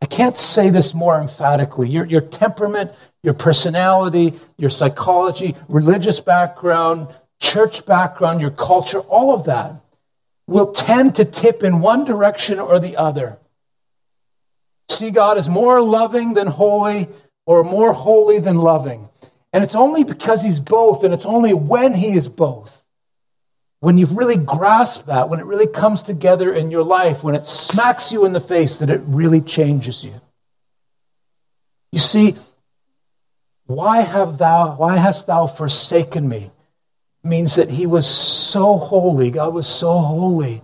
I 0.00 0.06
can't 0.06 0.36
say 0.36 0.70
this 0.70 0.94
more 0.94 1.20
emphatically. 1.20 1.88
Your, 1.88 2.04
your 2.04 2.20
temperament, 2.20 2.92
your 3.24 3.34
personality, 3.34 4.38
your 4.58 4.70
psychology, 4.70 5.56
religious 5.68 6.20
background, 6.20 7.08
church 7.40 7.84
background, 7.84 8.40
your 8.40 8.52
culture, 8.52 9.00
all 9.00 9.34
of 9.34 9.46
that 9.46 9.74
will 10.50 10.72
tend 10.72 11.14
to 11.14 11.24
tip 11.24 11.62
in 11.62 11.80
one 11.80 12.04
direction 12.04 12.58
or 12.58 12.80
the 12.80 12.96
other. 12.96 13.38
See 14.88 15.10
God 15.10 15.38
is 15.38 15.48
more 15.48 15.80
loving 15.80 16.34
than 16.34 16.48
holy 16.48 17.08
or 17.46 17.62
more 17.62 17.92
holy 17.92 18.40
than 18.40 18.56
loving. 18.56 19.08
And 19.52 19.62
it's 19.62 19.76
only 19.76 20.02
because 20.02 20.42
He's 20.42 20.58
both, 20.58 21.04
and 21.04 21.14
it's 21.14 21.24
only 21.24 21.54
when 21.54 21.94
He 21.94 22.12
is 22.12 22.28
both. 22.28 22.82
When 23.78 23.96
you've 23.96 24.16
really 24.16 24.36
grasped 24.36 25.06
that, 25.06 25.28
when 25.28 25.38
it 25.38 25.46
really 25.46 25.68
comes 25.68 26.02
together 26.02 26.52
in 26.52 26.70
your 26.70 26.82
life, 26.82 27.22
when 27.22 27.36
it 27.36 27.46
smacks 27.46 28.10
you 28.10 28.26
in 28.26 28.32
the 28.32 28.40
face, 28.40 28.78
that 28.78 28.90
it 28.90 29.00
really 29.06 29.40
changes 29.40 30.04
you. 30.04 30.20
You 31.92 32.00
see, 32.00 32.36
why 33.66 34.00
have 34.00 34.36
thou, 34.38 34.74
why 34.74 34.96
hast 34.96 35.28
thou 35.28 35.46
forsaken 35.46 36.28
me? 36.28 36.50
Means 37.22 37.56
that 37.56 37.70
he 37.70 37.86
was 37.86 38.06
so 38.06 38.78
holy, 38.78 39.30
God 39.30 39.52
was 39.52 39.68
so 39.68 39.98
holy 39.98 40.62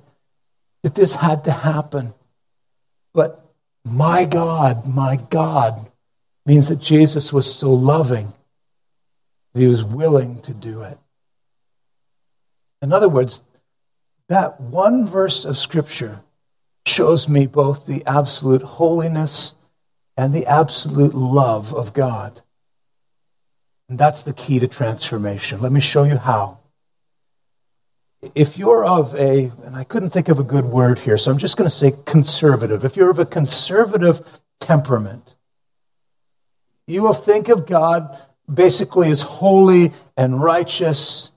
that 0.82 0.94
this 0.94 1.14
had 1.14 1.44
to 1.44 1.52
happen. 1.52 2.14
But 3.12 3.44
my 3.84 4.24
God, 4.24 4.86
my 4.86 5.16
God, 5.16 5.90
means 6.46 6.68
that 6.68 6.80
Jesus 6.80 7.32
was 7.32 7.52
so 7.52 7.72
loving 7.72 8.32
that 9.52 9.60
he 9.60 9.66
was 9.66 9.84
willing 9.84 10.40
to 10.42 10.54
do 10.54 10.82
it. 10.82 10.98
In 12.82 12.92
other 12.92 13.08
words, 13.08 13.42
that 14.28 14.60
one 14.60 15.06
verse 15.06 15.44
of 15.44 15.58
Scripture 15.58 16.20
shows 16.86 17.28
me 17.28 17.46
both 17.46 17.86
the 17.86 18.04
absolute 18.06 18.62
holiness 18.62 19.54
and 20.16 20.32
the 20.32 20.46
absolute 20.46 21.14
love 21.14 21.74
of 21.74 21.92
God. 21.92 22.42
And 23.88 23.98
that's 23.98 24.22
the 24.22 24.32
key 24.32 24.58
to 24.60 24.68
transformation. 24.68 25.60
Let 25.60 25.72
me 25.72 25.80
show 25.80 26.04
you 26.04 26.16
how. 26.16 26.58
If 28.34 28.58
you're 28.58 28.84
of 28.84 29.14
a, 29.14 29.52
and 29.64 29.76
I 29.76 29.84
couldn't 29.84 30.10
think 30.10 30.28
of 30.28 30.38
a 30.38 30.44
good 30.44 30.64
word 30.64 30.98
here, 30.98 31.16
so 31.16 31.30
I'm 31.30 31.38
just 31.38 31.56
going 31.56 31.70
to 31.70 31.74
say 31.74 31.92
conservative. 32.04 32.84
If 32.84 32.96
you're 32.96 33.10
of 33.10 33.20
a 33.20 33.26
conservative 33.26 34.26
temperament, 34.58 35.34
you 36.86 37.02
will 37.02 37.14
think 37.14 37.48
of 37.48 37.66
God 37.66 38.18
basically 38.52 39.10
as 39.10 39.20
holy 39.20 39.92
and 40.16 40.42
righteous, 40.42 41.30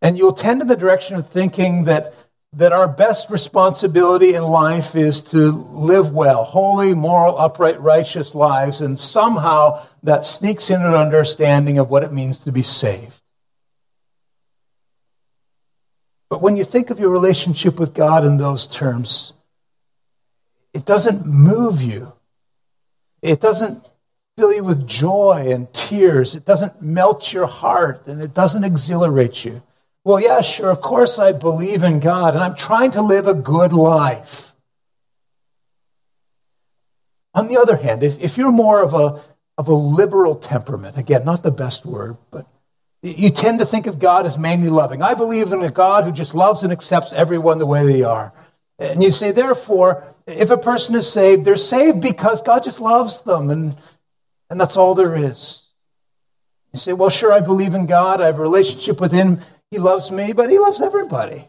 and 0.00 0.18
you'll 0.18 0.32
tend 0.32 0.62
in 0.62 0.68
the 0.68 0.76
direction 0.76 1.16
of 1.16 1.28
thinking 1.28 1.84
that 1.84 2.14
that 2.54 2.72
our 2.72 2.86
best 2.86 3.30
responsibility 3.30 4.34
in 4.34 4.42
life 4.42 4.94
is 4.94 5.22
to 5.22 5.52
live 5.72 6.12
well, 6.12 6.44
holy, 6.44 6.92
moral, 6.94 7.38
upright, 7.38 7.80
righteous 7.80 8.34
lives, 8.34 8.82
and 8.82 9.00
somehow 9.00 9.86
that 10.02 10.26
sneaks 10.26 10.68
in 10.68 10.80
an 10.80 10.94
understanding 10.94 11.78
of 11.78 11.88
what 11.88 12.02
it 12.02 12.12
means 12.12 12.40
to 12.40 12.52
be 12.52 12.62
saved. 12.62 13.20
But 16.28 16.42
when 16.42 16.56
you 16.56 16.64
think 16.64 16.90
of 16.90 17.00
your 17.00 17.10
relationship 17.10 17.78
with 17.78 17.94
God 17.94 18.24
in 18.24 18.36
those 18.38 18.66
terms, 18.66 19.32
it 20.74 20.84
doesn't 20.84 21.26
move 21.26 21.82
you. 21.82 22.12
It 23.22 23.40
doesn't 23.40 23.84
fill 24.36 24.52
you 24.52 24.64
with 24.64 24.86
joy 24.86 25.48
and 25.52 25.72
tears. 25.72 26.34
It 26.34 26.44
doesn't 26.44 26.82
melt 26.82 27.32
your 27.32 27.46
heart 27.46 28.06
and 28.06 28.22
it 28.22 28.34
doesn't 28.34 28.64
exhilarate 28.64 29.44
you. 29.44 29.62
Well, 30.04 30.20
yeah, 30.20 30.40
sure, 30.40 30.70
of 30.70 30.80
course 30.80 31.18
I 31.18 31.32
believe 31.32 31.82
in 31.82 32.00
God, 32.00 32.34
and 32.34 32.42
I'm 32.42 32.56
trying 32.56 32.92
to 32.92 33.02
live 33.02 33.28
a 33.28 33.34
good 33.34 33.72
life. 33.72 34.52
On 37.34 37.48
the 37.48 37.58
other 37.58 37.76
hand, 37.76 38.02
if, 38.02 38.18
if 38.18 38.36
you're 38.36 38.52
more 38.52 38.82
of 38.82 38.94
a, 38.94 39.22
of 39.56 39.68
a 39.68 39.74
liberal 39.74 40.34
temperament, 40.34 40.98
again, 40.98 41.24
not 41.24 41.42
the 41.42 41.52
best 41.52 41.86
word, 41.86 42.16
but 42.30 42.46
you 43.02 43.30
tend 43.30 43.60
to 43.60 43.66
think 43.66 43.86
of 43.86 43.98
God 43.98 44.26
as 44.26 44.36
mainly 44.36 44.68
loving. 44.68 45.02
I 45.02 45.14
believe 45.14 45.52
in 45.52 45.62
a 45.62 45.70
God 45.70 46.04
who 46.04 46.12
just 46.12 46.34
loves 46.34 46.62
and 46.62 46.72
accepts 46.72 47.12
everyone 47.12 47.58
the 47.58 47.66
way 47.66 47.84
they 47.86 48.02
are. 48.02 48.32
And 48.78 49.02
you 49.02 49.12
say, 49.12 49.32
therefore, 49.32 50.04
if 50.26 50.50
a 50.50 50.58
person 50.58 50.94
is 50.94 51.10
saved, 51.10 51.44
they're 51.44 51.56
saved 51.56 52.00
because 52.00 52.42
God 52.42 52.64
just 52.64 52.80
loves 52.80 53.22
them, 53.22 53.50
and, 53.50 53.76
and 54.50 54.60
that's 54.60 54.76
all 54.76 54.94
there 54.94 55.16
is. 55.16 55.62
You 56.72 56.78
say, 56.78 56.92
well, 56.92 57.10
sure, 57.10 57.32
I 57.32 57.40
believe 57.40 57.74
in 57.74 57.86
God, 57.86 58.20
I 58.20 58.26
have 58.26 58.38
a 58.38 58.42
relationship 58.42 59.00
with 59.00 59.12
Him, 59.12 59.40
he 59.72 59.78
loves 59.78 60.10
me, 60.10 60.34
but 60.34 60.50
he 60.50 60.58
loves 60.58 60.82
everybody. 60.82 61.48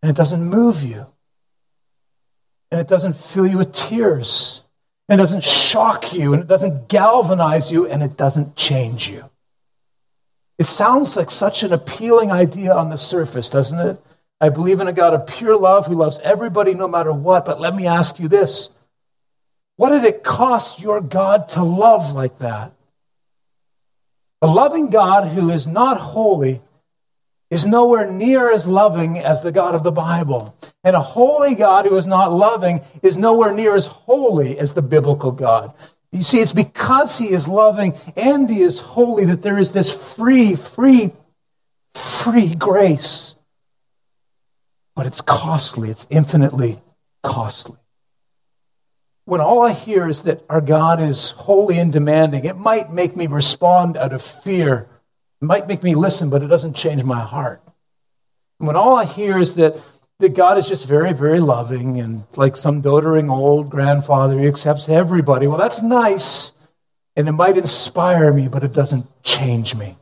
And 0.00 0.08
it 0.08 0.16
doesn't 0.16 0.44
move 0.44 0.84
you. 0.84 1.04
And 2.70 2.80
it 2.80 2.86
doesn't 2.86 3.16
fill 3.16 3.48
you 3.48 3.58
with 3.58 3.72
tears. 3.72 4.62
And 5.08 5.20
it 5.20 5.22
doesn't 5.22 5.42
shock 5.42 6.12
you. 6.12 6.34
And 6.34 6.42
it 6.44 6.46
doesn't 6.46 6.86
galvanize 6.86 7.72
you. 7.72 7.88
And 7.88 8.00
it 8.00 8.16
doesn't 8.16 8.54
change 8.54 9.08
you. 9.08 9.28
It 10.56 10.68
sounds 10.68 11.16
like 11.16 11.32
such 11.32 11.64
an 11.64 11.72
appealing 11.72 12.30
idea 12.30 12.72
on 12.72 12.90
the 12.90 12.96
surface, 12.96 13.50
doesn't 13.50 13.80
it? 13.80 14.00
I 14.40 14.48
believe 14.48 14.78
in 14.78 14.86
a 14.86 14.92
God 14.92 15.14
of 15.14 15.26
pure 15.26 15.56
love 15.56 15.86
who 15.86 15.94
loves 15.94 16.20
everybody 16.22 16.74
no 16.74 16.86
matter 16.86 17.12
what. 17.12 17.44
But 17.44 17.60
let 17.60 17.74
me 17.74 17.88
ask 17.88 18.20
you 18.20 18.28
this 18.28 18.68
What 19.74 19.90
did 19.90 20.04
it 20.04 20.22
cost 20.22 20.78
your 20.78 21.00
God 21.00 21.48
to 21.50 21.64
love 21.64 22.12
like 22.12 22.38
that? 22.38 22.72
A 24.42 24.46
loving 24.46 24.90
God 24.90 25.28
who 25.28 25.50
is 25.50 25.66
not 25.66 25.98
holy 25.98 26.60
is 27.50 27.64
nowhere 27.64 28.10
near 28.10 28.52
as 28.52 28.66
loving 28.66 29.18
as 29.18 29.40
the 29.40 29.52
God 29.52 29.74
of 29.74 29.82
the 29.82 29.92
Bible. 29.92 30.54
And 30.84 30.94
a 30.94 31.00
holy 31.00 31.54
God 31.54 31.86
who 31.86 31.96
is 31.96 32.06
not 32.06 32.32
loving 32.32 32.80
is 33.02 33.16
nowhere 33.16 33.52
near 33.52 33.74
as 33.76 33.86
holy 33.86 34.58
as 34.58 34.74
the 34.74 34.82
biblical 34.82 35.32
God. 35.32 35.72
You 36.12 36.22
see, 36.22 36.40
it's 36.40 36.52
because 36.52 37.16
he 37.16 37.30
is 37.30 37.48
loving 37.48 37.94
and 38.16 38.48
he 38.48 38.62
is 38.62 38.80
holy 38.80 39.24
that 39.26 39.42
there 39.42 39.58
is 39.58 39.72
this 39.72 39.92
free, 39.92 40.54
free, 40.54 41.12
free 41.94 42.54
grace. 42.54 43.34
But 44.94 45.06
it's 45.06 45.20
costly, 45.20 45.90
it's 45.90 46.06
infinitely 46.10 46.78
costly 47.22 47.76
when 49.26 49.40
all 49.40 49.62
I 49.62 49.72
hear 49.72 50.08
is 50.08 50.22
that 50.22 50.44
our 50.48 50.60
God 50.60 51.02
is 51.02 51.30
holy 51.30 51.78
and 51.78 51.92
demanding, 51.92 52.44
it 52.44 52.56
might 52.56 52.92
make 52.92 53.16
me 53.16 53.26
respond 53.26 53.96
out 53.96 54.12
of 54.12 54.22
fear. 54.22 54.88
It 55.42 55.44
might 55.44 55.66
make 55.66 55.82
me 55.82 55.96
listen, 55.96 56.30
but 56.30 56.42
it 56.42 56.46
doesn't 56.46 56.76
change 56.76 57.02
my 57.02 57.20
heart. 57.20 57.60
And 58.60 58.68
when 58.68 58.76
all 58.76 58.96
I 58.96 59.04
hear 59.04 59.38
is 59.38 59.56
that, 59.56 59.78
that 60.20 60.34
God 60.34 60.58
is 60.58 60.68
just 60.68 60.86
very, 60.86 61.12
very 61.12 61.40
loving 61.40 61.98
and 62.00 62.22
like 62.36 62.56
some 62.56 62.80
doting 62.80 63.28
old 63.28 63.68
grandfather, 63.68 64.38
he 64.38 64.46
accepts 64.46 64.88
everybody, 64.88 65.48
well, 65.48 65.58
that's 65.58 65.82
nice. 65.82 66.52
And 67.16 67.28
it 67.28 67.32
might 67.32 67.58
inspire 67.58 68.32
me, 68.32 68.46
but 68.46 68.62
it 68.62 68.72
doesn't 68.72 69.06
change 69.24 69.74
me. 69.74 69.96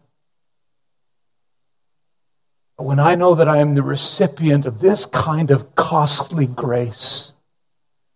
But 2.76 2.84
when 2.84 3.00
I 3.00 3.14
know 3.14 3.34
that 3.36 3.48
I 3.48 3.58
am 3.58 3.74
the 3.74 3.82
recipient 3.82 4.66
of 4.66 4.80
this 4.80 5.06
kind 5.06 5.50
of 5.50 5.74
costly 5.76 6.46
grace, 6.46 7.32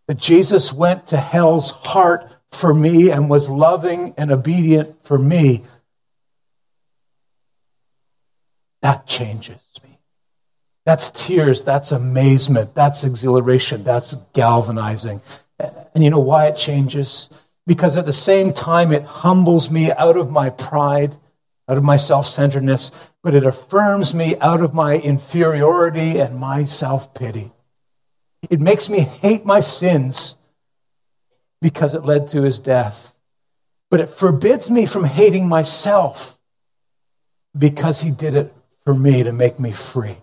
that 0.09 0.17
Jesus 0.17 0.73
went 0.73 1.07
to 1.09 1.19
hell's 1.19 1.71
heart 1.71 2.33
for 2.51 2.75
me 2.75 3.11
and 3.11 3.29
was 3.29 3.49
loving 3.49 4.15
and 4.17 4.33
obedient 4.33 5.05
for 5.05 5.19
me, 5.19 5.65
that 8.81 9.07
changes 9.07 9.61
me. 9.85 9.99
That's 10.87 11.11
tears, 11.11 11.63
that's 11.63 11.93
amazement, 11.93 12.75
that's 12.75 13.05
exhilaration, 13.05 13.85
that's 13.85 14.17
galvanizing. 14.33 15.21
And 15.95 16.03
you 16.03 16.09
know 16.09 16.21
why 16.21 16.47
it 16.47 16.57
changes? 16.57 17.29
Because 17.67 17.99
at 17.99 18.07
the 18.07 18.13
same 18.13 18.55
time, 18.55 18.93
it 18.93 19.03
humbles 19.03 19.71
me 19.71 19.93
out 19.93 20.17
of 20.17 20.31
my 20.31 20.49
pride, 20.49 21.15
out 21.69 21.77
of 21.77 21.85
my 21.85 21.97
self 21.99 22.27
centeredness, 22.27 22.93
but 23.23 23.35
it 23.35 23.45
affirms 23.45 24.15
me 24.15 24.39
out 24.39 24.63
of 24.63 24.73
my 24.73 24.97
inferiority 24.97 26.19
and 26.19 26.39
my 26.39 26.65
self 26.65 27.13
pity. 27.13 27.53
It 28.51 28.61
makes 28.61 28.89
me 28.89 29.01
hate 29.01 29.45
my 29.45 29.61
sins 29.61 30.37
because 31.61 31.95
it 31.95 32.05
led 32.05 32.29
to 32.29 32.43
his 32.43 32.59
death. 32.59 33.15
But 33.91 34.01
it 34.01 34.11
forbids 34.11 34.71
me 34.71 34.87
from 34.87 35.05
hating 35.05 35.49
myself 35.49 36.39
because 37.57 38.01
he 38.01 38.11
did 38.11 38.35
it 38.35 38.55
for 38.85 38.95
me 38.95 39.23
to 39.23 39.33
make 39.33 39.59
me 39.59 39.73
free. 39.73 40.19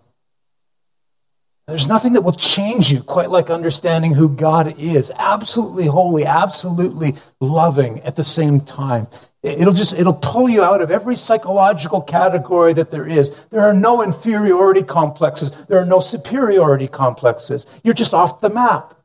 There's 1.67 1.87
nothing 1.87 2.13
that 2.13 2.21
will 2.21 2.33
change 2.33 2.91
you 2.91 3.01
quite 3.01 3.31
like 3.31 3.49
understanding 3.49 4.13
who 4.13 4.29
God 4.29 4.79
is. 4.79 5.11
Absolutely 5.15 5.87
holy, 5.87 6.23
absolutely 6.23 7.15
loving 7.39 8.01
at 8.01 8.15
the 8.15 8.23
same 8.23 8.61
time. 8.61 9.07
It'll 9.45 9.73
just 9.73 9.93
it'll 9.93 10.13
pull 10.13 10.49
you 10.49 10.63
out 10.63 10.81
of 10.81 10.89
every 10.89 11.15
psychological 11.15 12.01
category 12.01 12.73
that 12.73 12.89
there 12.89 13.07
is. 13.07 13.31
There 13.51 13.61
are 13.61 13.75
no 13.75 14.01
inferiority 14.01 14.81
complexes. 14.81 15.51
There 15.67 15.79
are 15.79 15.85
no 15.85 15.99
superiority 15.99 16.87
complexes. 16.87 17.67
You're 17.83 17.93
just 17.93 18.15
off 18.15 18.41
the 18.41 18.49
map. 18.49 18.95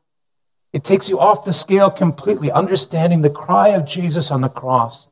It 0.73 0.83
takes 0.83 1.07
you 1.07 1.19
off 1.19 1.45
the 1.45 1.53
scale 1.53 1.91
completely. 1.91 2.51
Understanding 2.51 3.21
the 3.21 3.29
cry 3.29 3.69
of 3.69 3.85
Jesus 3.85 4.31
on 4.31 4.41
the 4.41 4.49
cross 4.49 5.05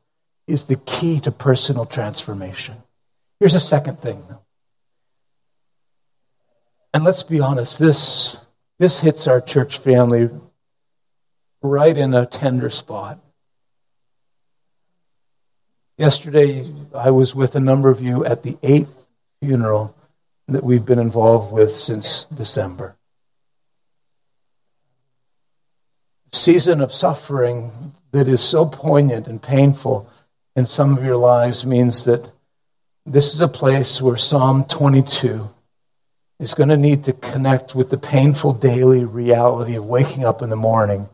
is 0.48 0.64
the 0.64 0.74
key 0.74 1.20
to 1.20 1.30
personal 1.30 1.86
transformation. 1.86 2.82
Here's 3.38 3.54
a 3.54 3.60
second 3.60 4.00
thing. 4.00 4.24
And 6.92 7.04
let's 7.04 7.22
be 7.22 7.38
honest, 7.38 7.78
this, 7.78 8.36
this 8.80 8.98
hits 8.98 9.28
our 9.28 9.40
church 9.40 9.78
family 9.78 10.28
right 11.62 11.96
in 11.96 12.14
a 12.14 12.26
tender 12.26 12.68
spot. 12.68 13.20
Yesterday, 16.00 16.66
I 16.94 17.10
was 17.10 17.34
with 17.34 17.56
a 17.56 17.60
number 17.60 17.90
of 17.90 18.00
you 18.00 18.24
at 18.24 18.42
the 18.42 18.56
eighth 18.62 19.04
funeral 19.42 19.94
that 20.48 20.64
we've 20.64 20.86
been 20.86 20.98
involved 20.98 21.52
with 21.52 21.76
since 21.76 22.24
December. 22.34 22.96
Season 26.32 26.80
of 26.80 26.94
suffering 26.94 27.92
that 28.12 28.28
is 28.28 28.40
so 28.40 28.64
poignant 28.64 29.26
and 29.26 29.42
painful 29.42 30.08
in 30.56 30.64
some 30.64 30.96
of 30.96 31.04
your 31.04 31.18
lives 31.18 31.66
means 31.66 32.04
that 32.04 32.32
this 33.04 33.34
is 33.34 33.42
a 33.42 33.46
place 33.46 34.00
where 34.00 34.16
Psalm 34.16 34.64
22 34.64 35.50
is 36.38 36.54
going 36.54 36.70
to 36.70 36.78
need 36.78 37.04
to 37.04 37.12
connect 37.12 37.74
with 37.74 37.90
the 37.90 37.98
painful 37.98 38.54
daily 38.54 39.04
reality 39.04 39.74
of 39.74 39.84
waking 39.84 40.24
up 40.24 40.40
in 40.40 40.48
the 40.48 40.56
morning 40.56 41.10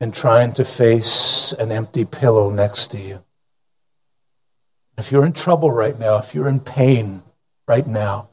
and 0.00 0.12
trying 0.12 0.54
to 0.54 0.64
face 0.64 1.54
an 1.60 1.70
empty 1.70 2.04
pillow 2.04 2.50
next 2.50 2.88
to 2.88 3.00
you. 3.00 3.22
If 4.98 5.12
you're 5.12 5.24
in 5.24 5.32
trouble 5.32 5.70
right 5.70 5.96
now, 5.96 6.16
if 6.16 6.34
you're 6.34 6.48
in 6.48 6.58
pain 6.58 7.22
right 7.68 7.86
now, 7.86 8.30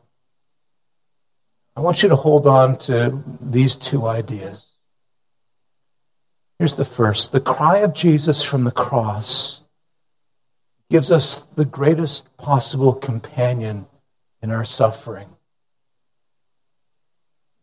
I 1.77 1.81
want 1.81 2.01
you 2.01 2.09
to 2.09 2.15
hold 2.15 2.47
on 2.47 2.79
to 2.79 3.23
these 3.39 3.75
two 3.75 4.07
ideas. 4.07 4.65
Here's 6.57 6.75
the 6.75 6.83
first 6.83 7.31
the 7.31 7.39
cry 7.39 7.79
of 7.79 7.93
Jesus 7.93 8.43
from 8.43 8.63
the 8.63 8.71
cross 8.71 9.61
gives 10.89 11.11
us 11.11 11.41
the 11.55 11.65
greatest 11.65 12.35
possible 12.37 12.93
companion 12.93 13.85
in 14.41 14.49
our 14.49 14.65
suffering. 14.65 15.27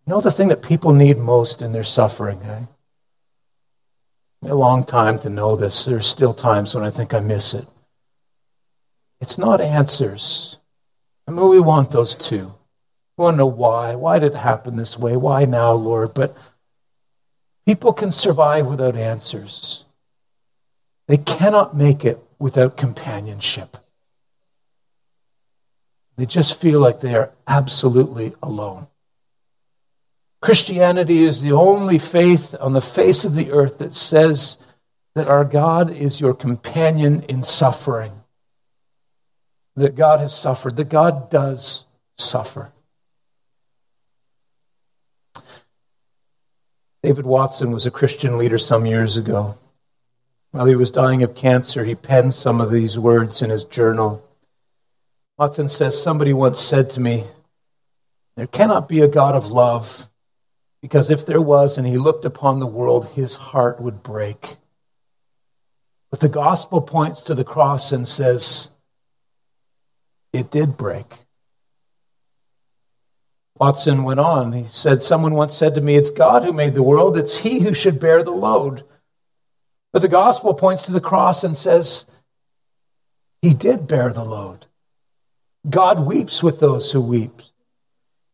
You 0.06 0.12
know 0.12 0.20
the 0.20 0.30
thing 0.30 0.48
that 0.48 0.62
people 0.62 0.92
need 0.92 1.18
most 1.18 1.60
in 1.60 1.72
their 1.72 1.84
suffering, 1.84 2.40
eh? 2.42 2.64
A 4.48 4.54
long 4.54 4.84
time 4.84 5.18
to 5.20 5.30
know 5.30 5.56
this. 5.56 5.84
There's 5.84 6.06
still 6.06 6.34
times 6.34 6.74
when 6.74 6.84
I 6.84 6.90
think 6.90 7.14
I 7.14 7.20
miss 7.20 7.54
it. 7.54 7.66
It's 9.22 9.38
not 9.38 9.60
answers. 9.60 10.56
I 11.28 11.30
mean, 11.30 11.48
we 11.48 11.60
want 11.60 11.92
those 11.92 12.16
too. 12.16 12.52
We 13.16 13.22
want 13.22 13.34
to 13.34 13.38
know 13.38 13.46
why. 13.46 13.94
Why 13.94 14.18
did 14.18 14.32
it 14.32 14.38
happen 14.38 14.74
this 14.74 14.98
way? 14.98 15.16
Why 15.16 15.44
now, 15.44 15.72
Lord? 15.74 16.12
But 16.12 16.36
people 17.64 17.92
can 17.92 18.10
survive 18.10 18.66
without 18.66 18.96
answers. 18.96 19.84
They 21.06 21.18
cannot 21.18 21.76
make 21.76 22.04
it 22.04 22.20
without 22.40 22.76
companionship. 22.76 23.76
They 26.16 26.26
just 26.26 26.60
feel 26.60 26.80
like 26.80 27.00
they 27.00 27.14
are 27.14 27.30
absolutely 27.46 28.34
alone. 28.42 28.88
Christianity 30.40 31.24
is 31.24 31.40
the 31.40 31.52
only 31.52 31.98
faith 31.98 32.56
on 32.58 32.72
the 32.72 32.80
face 32.80 33.24
of 33.24 33.36
the 33.36 33.52
earth 33.52 33.78
that 33.78 33.94
says 33.94 34.56
that 35.14 35.28
our 35.28 35.44
God 35.44 35.92
is 35.92 36.20
your 36.20 36.34
companion 36.34 37.22
in 37.28 37.44
suffering. 37.44 38.21
That 39.76 39.96
God 39.96 40.20
has 40.20 40.34
suffered, 40.36 40.76
that 40.76 40.88
God 40.88 41.30
does 41.30 41.84
suffer. 42.18 42.72
David 47.02 47.26
Watson 47.26 47.72
was 47.72 47.84
a 47.84 47.90
Christian 47.90 48.38
leader 48.38 48.58
some 48.58 48.86
years 48.86 49.16
ago. 49.16 49.56
While 50.52 50.66
he 50.66 50.76
was 50.76 50.90
dying 50.90 51.22
of 51.22 51.34
cancer, 51.34 51.84
he 51.84 51.94
penned 51.94 52.34
some 52.34 52.60
of 52.60 52.70
these 52.70 52.98
words 52.98 53.42
in 53.42 53.50
his 53.50 53.64
journal. 53.64 54.22
Watson 55.38 55.68
says, 55.68 56.00
Somebody 56.00 56.32
once 56.32 56.60
said 56.60 56.90
to 56.90 57.00
me, 57.00 57.24
There 58.36 58.46
cannot 58.46 58.88
be 58.88 59.00
a 59.00 59.08
God 59.08 59.34
of 59.34 59.50
love 59.50 60.08
because 60.82 61.10
if 61.10 61.24
there 61.24 61.40
was 61.40 61.78
and 61.78 61.86
he 61.86 61.96
looked 61.96 62.24
upon 62.24 62.60
the 62.60 62.66
world, 62.66 63.06
his 63.14 63.34
heart 63.34 63.80
would 63.80 64.02
break. 64.02 64.56
But 66.10 66.20
the 66.20 66.28
gospel 66.28 66.82
points 66.82 67.22
to 67.22 67.34
the 67.34 67.44
cross 67.44 67.90
and 67.90 68.06
says, 68.06 68.68
it 70.32 70.50
did 70.50 70.76
break. 70.76 71.18
Watson 73.58 74.02
went 74.02 74.20
on. 74.20 74.52
He 74.52 74.66
said, 74.70 75.02
Someone 75.02 75.34
once 75.34 75.56
said 75.56 75.74
to 75.74 75.80
me, 75.80 75.96
It's 75.96 76.10
God 76.10 76.44
who 76.44 76.52
made 76.52 76.74
the 76.74 76.82
world, 76.82 77.16
it's 77.16 77.38
He 77.38 77.60
who 77.60 77.74
should 77.74 78.00
bear 78.00 78.22
the 78.22 78.30
load. 78.30 78.84
But 79.92 80.02
the 80.02 80.08
gospel 80.08 80.54
points 80.54 80.84
to 80.84 80.92
the 80.92 81.00
cross 81.00 81.44
and 81.44 81.56
says, 81.56 82.06
He 83.42 83.54
did 83.54 83.86
bear 83.86 84.12
the 84.12 84.24
load. 84.24 84.66
God 85.68 86.00
weeps 86.00 86.42
with 86.42 86.58
those 86.58 86.90
who 86.90 87.00
weep. 87.00 87.42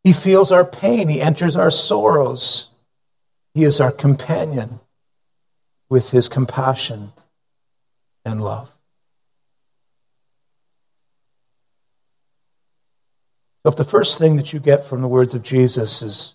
He 0.04 0.12
feels 0.12 0.50
our 0.50 0.64
pain. 0.64 1.08
He 1.08 1.20
enters 1.20 1.56
our 1.56 1.70
sorrows. 1.70 2.68
He 3.52 3.64
is 3.64 3.80
our 3.80 3.92
companion 3.92 4.80
with 5.90 6.11
his 6.11 6.28
compassion 6.28 7.12
and 8.24 8.42
love. 8.42 8.77
So, 13.68 13.72
if 13.72 13.76
the 13.76 13.85
first 13.85 14.16
thing 14.16 14.37
that 14.37 14.54
you 14.54 14.61
get 14.61 14.87
from 14.87 15.02
the 15.02 15.09
words 15.09 15.35
of 15.35 15.42
Jesus 15.42 16.00
is 16.00 16.35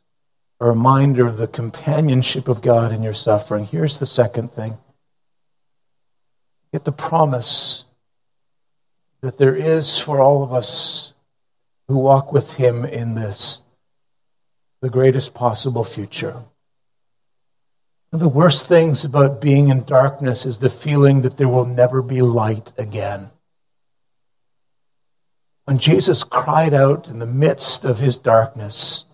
a 0.60 0.67
reminder 0.67 1.26
of 1.26 1.38
the 1.38 1.48
companionship 1.48 2.48
of 2.48 2.62
God 2.62 2.93
in 2.93 3.02
your 3.02 3.15
suffering, 3.15 3.65
here's 3.65 3.98
the 3.98 4.06
second 4.06 4.54
thing 4.54 4.78
get 6.72 6.86
the 6.86 6.91
promise 6.91 7.86
that 9.22 9.39
there 9.39 9.56
is 9.56 9.98
for 9.98 10.22
all 10.22 10.43
of 10.43 10.54
us 10.54 11.13
who 11.88 11.98
walk 11.98 12.32
with 12.32 12.54
him 12.54 12.86
in 12.86 13.15
this 13.15 13.58
the 14.82 14.91
greatest 14.91 15.34
possible 15.34 15.84
future. 15.84 16.34
One 16.34 16.43
of 18.12 18.19
the 18.19 18.30
worst 18.30 18.67
things 18.67 19.04
about 19.04 19.41
being 19.41 19.69
in 19.69 19.86
darkness 19.86 20.46
is 20.46 20.60
the 20.60 20.69
feeling 20.69 21.24
that 21.24 21.38
there 21.38 21.50
will 21.50 21.65
never 21.65 22.04
be 22.04 22.22
light 22.22 22.72
again. 22.78 23.32
When 25.65 25.80
Jesus 25.80 26.23
cried 26.23 26.73
out 26.73 27.08
in 27.08 27.19
the 27.19 27.26
midst 27.26 27.86
of 27.86 27.99
his 27.99 28.17
darkness, 28.17 29.06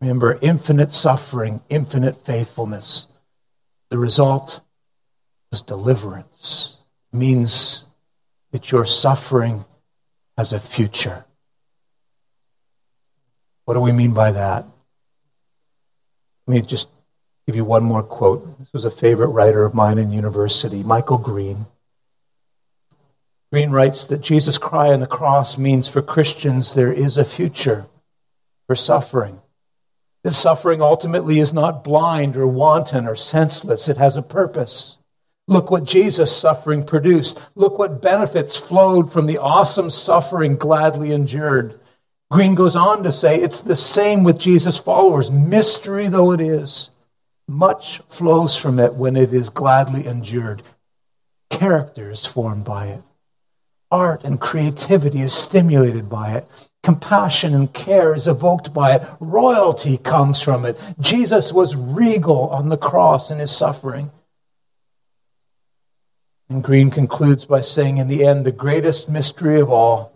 remember 0.00 0.38
infinite 0.40 0.92
suffering, 0.92 1.60
infinite 1.68 2.24
faithfulness. 2.24 3.06
The 3.90 3.98
result 3.98 4.60
was 5.50 5.60
deliverance. 5.62 6.76
It 7.12 7.16
means 7.16 7.84
that 8.52 8.72
your 8.72 8.86
suffering 8.86 9.64
has 10.38 10.52
a 10.52 10.60
future. 10.60 11.24
What 13.66 13.74
do 13.74 13.80
we 13.80 13.92
mean 13.92 14.14
by 14.14 14.32
that? 14.32 14.66
Let 16.46 16.54
me 16.54 16.60
just 16.62 16.88
give 17.46 17.56
you 17.56 17.64
one 17.64 17.84
more 17.84 18.02
quote. 18.02 18.58
This 18.58 18.72
was 18.72 18.84
a 18.84 18.90
favorite 18.90 19.28
writer 19.28 19.64
of 19.64 19.74
mine 19.74 19.98
in 19.98 20.10
university, 20.10 20.82
Michael 20.82 21.18
Green. 21.18 21.66
Green 23.54 23.70
writes 23.70 24.06
that 24.06 24.20
Jesus' 24.20 24.58
cry 24.58 24.92
on 24.92 24.98
the 24.98 25.06
cross 25.06 25.56
means 25.56 25.86
for 25.86 26.02
Christians 26.02 26.74
there 26.74 26.92
is 26.92 27.16
a 27.16 27.24
future 27.24 27.86
for 28.66 28.74
suffering. 28.74 29.40
This 30.24 30.36
suffering 30.36 30.82
ultimately 30.82 31.38
is 31.38 31.52
not 31.52 31.84
blind 31.84 32.36
or 32.36 32.48
wanton 32.48 33.06
or 33.06 33.14
senseless, 33.14 33.88
it 33.88 33.96
has 33.96 34.16
a 34.16 34.22
purpose. 34.22 34.96
Look 35.46 35.70
what 35.70 35.84
Jesus' 35.84 36.36
suffering 36.36 36.82
produced. 36.82 37.38
Look 37.54 37.78
what 37.78 38.02
benefits 38.02 38.56
flowed 38.56 39.12
from 39.12 39.26
the 39.26 39.38
awesome 39.38 39.88
suffering 39.88 40.56
gladly 40.56 41.12
endured. 41.12 41.78
Green 42.32 42.56
goes 42.56 42.74
on 42.74 43.04
to 43.04 43.12
say 43.12 43.40
it's 43.40 43.60
the 43.60 43.76
same 43.76 44.24
with 44.24 44.36
Jesus' 44.36 44.78
followers, 44.78 45.30
mystery 45.30 46.08
though 46.08 46.32
it 46.32 46.40
is. 46.40 46.90
Much 47.46 48.00
flows 48.08 48.56
from 48.56 48.80
it 48.80 48.94
when 48.94 49.14
it 49.14 49.32
is 49.32 49.48
gladly 49.48 50.08
endured. 50.08 50.60
Character 51.50 52.10
is 52.10 52.26
formed 52.26 52.64
by 52.64 52.88
it. 52.88 53.02
Art 53.90 54.24
and 54.24 54.40
creativity 54.40 55.20
is 55.20 55.32
stimulated 55.32 56.08
by 56.08 56.36
it. 56.36 56.48
Compassion 56.82 57.54
and 57.54 57.72
care 57.72 58.14
is 58.14 58.26
evoked 58.26 58.74
by 58.74 58.94
it. 58.94 59.08
Royalty 59.20 59.96
comes 59.96 60.40
from 60.40 60.64
it. 60.64 60.78
Jesus 61.00 61.52
was 61.52 61.76
regal 61.76 62.48
on 62.50 62.68
the 62.68 62.76
cross 62.76 63.30
in 63.30 63.38
his 63.38 63.56
suffering. 63.56 64.10
And 66.48 66.62
Green 66.62 66.90
concludes 66.90 67.46
by 67.46 67.62
saying, 67.62 67.96
in 67.96 68.08
the 68.08 68.26
end, 68.26 68.44
the 68.44 68.52
greatest 68.52 69.08
mystery 69.08 69.60
of 69.60 69.70
all, 69.70 70.12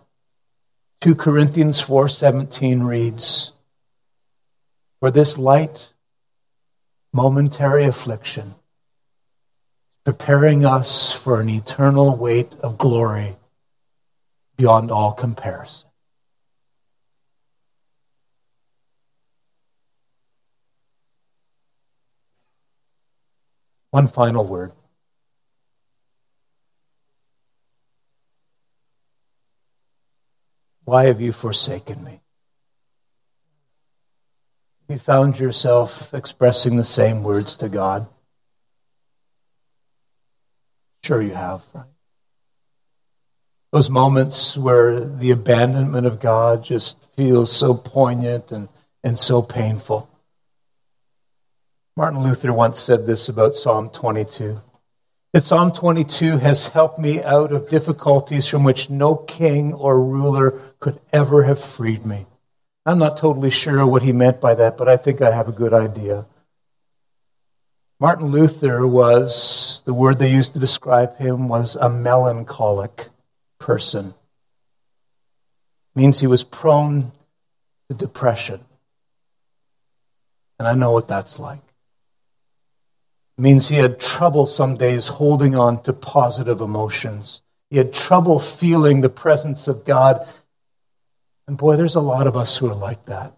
2 1.00 1.14
Corinthians 1.14 1.81
4:17 1.81 2.85
reads, 2.87 3.52
For 5.00 5.11
this 5.11 5.38
light 5.38 5.92
momentary 7.12 7.87
affliction 7.87 8.54
preparing 10.04 10.64
us 10.64 11.12
for 11.12 11.40
an 11.40 11.48
eternal 11.48 12.16
weight 12.16 12.54
of 12.62 12.78
glory 12.78 13.37
beyond 14.59 14.90
all 14.90 15.12
comparison. 15.12 15.88
One 23.90 24.09
final 24.09 24.44
word. 24.44 24.73
Why 30.85 31.07
have 31.07 31.21
you 31.21 31.33
forsaken 31.33 32.03
me? 32.03 32.21
You 34.88 34.99
found 34.99 35.38
yourself 35.38 36.12
expressing 36.12 36.77
the 36.77 36.85
same 36.85 37.23
words 37.23 37.59
to 37.59 37.68
God. 37.68 38.09
Sure, 41.05 41.23
you 41.23 41.35
have, 41.35 41.62
right? 41.75 41.85
Those 43.70 43.90
moments 43.90 44.57
where 44.57 45.00
the 45.00 45.31
abandonment 45.31 46.07
of 46.07 46.20
God 46.20 46.64
just 46.64 46.96
feels 47.16 47.54
so 47.54 47.74
poignant 47.74 48.50
and, 48.50 48.68
and 49.04 49.18
so 49.18 49.42
painful. 49.42 50.09
Martin 51.96 52.22
Luther 52.22 52.52
once 52.52 52.81
said 52.81 53.07
this 53.07 53.28
about 53.28 53.54
Psalm 53.54 53.90
22 53.90 54.61
that 55.33 55.44
Psalm 55.44 55.72
22 55.72 56.38
has 56.38 56.68
helped 56.68 56.98
me 56.98 57.22
out 57.22 57.52
of 57.52 57.68
difficulties 57.68 58.46
from 58.46 58.64
which 58.64 58.88
no 58.88 59.14
king 59.14 59.74
or 59.74 60.02
ruler 60.02 60.59
could 60.81 60.98
ever 61.12 61.42
have 61.42 61.61
freed 61.62 62.07
me. 62.07 62.24
I'm 62.87 62.98
not 62.98 63.18
totally 63.18 63.50
sure 63.50 63.87
what 63.87 64.02
he 64.02 64.12
meant 64.12 64.40
by 64.40 64.54
that, 64.54 64.78
but 64.78 64.88
I 64.88 64.96
think 64.96 65.20
I 65.20 65.31
have 65.31 65.48
a 65.48 65.52
good 65.52 65.74
idea. 65.74 66.24
Martin 68.00 68.28
Luther 68.28 68.87
was, 68.87 69.83
the 69.85 69.92
word 69.92 70.18
they 70.18 70.31
used 70.31 70.54
to 70.54 70.59
describe 70.59 71.18
him 71.18 71.48
was 71.48 71.76
a 71.76 71.90
melancholic 71.90 73.09
person. 73.59 74.14
It 75.94 75.99
means 75.99 76.21
he 76.21 76.27
was 76.27 76.44
prone 76.44 77.12
to 77.88 77.94
depression. 77.97 78.61
And 80.59 80.66
I 80.66 80.75
know 80.75 80.92
what 80.92 81.09
that's 81.09 81.38
like 81.38 81.61
means 83.38 83.68
he 83.68 83.77
had 83.77 84.01
trouble 84.01 84.47
some 84.47 84.77
days 84.77 85.07
holding 85.07 85.55
on 85.55 85.83
to 85.85 85.92
positive 85.92 86.61
emotions. 86.61 87.40
He 87.71 87.77
had 87.77 87.94
trouble 87.94 88.40
feeling 88.40 89.01
the 89.01 89.09
presence 89.09 89.68
of 89.68 89.85
God. 89.85 90.27
And 91.47 91.57
boy, 91.57 91.77
there's 91.77 91.94
a 91.94 92.01
lot 92.01 92.27
of 92.27 92.37
us 92.37 92.57
who 92.57 92.68
are 92.68 92.75
like 92.75 93.07
that. 93.07 93.33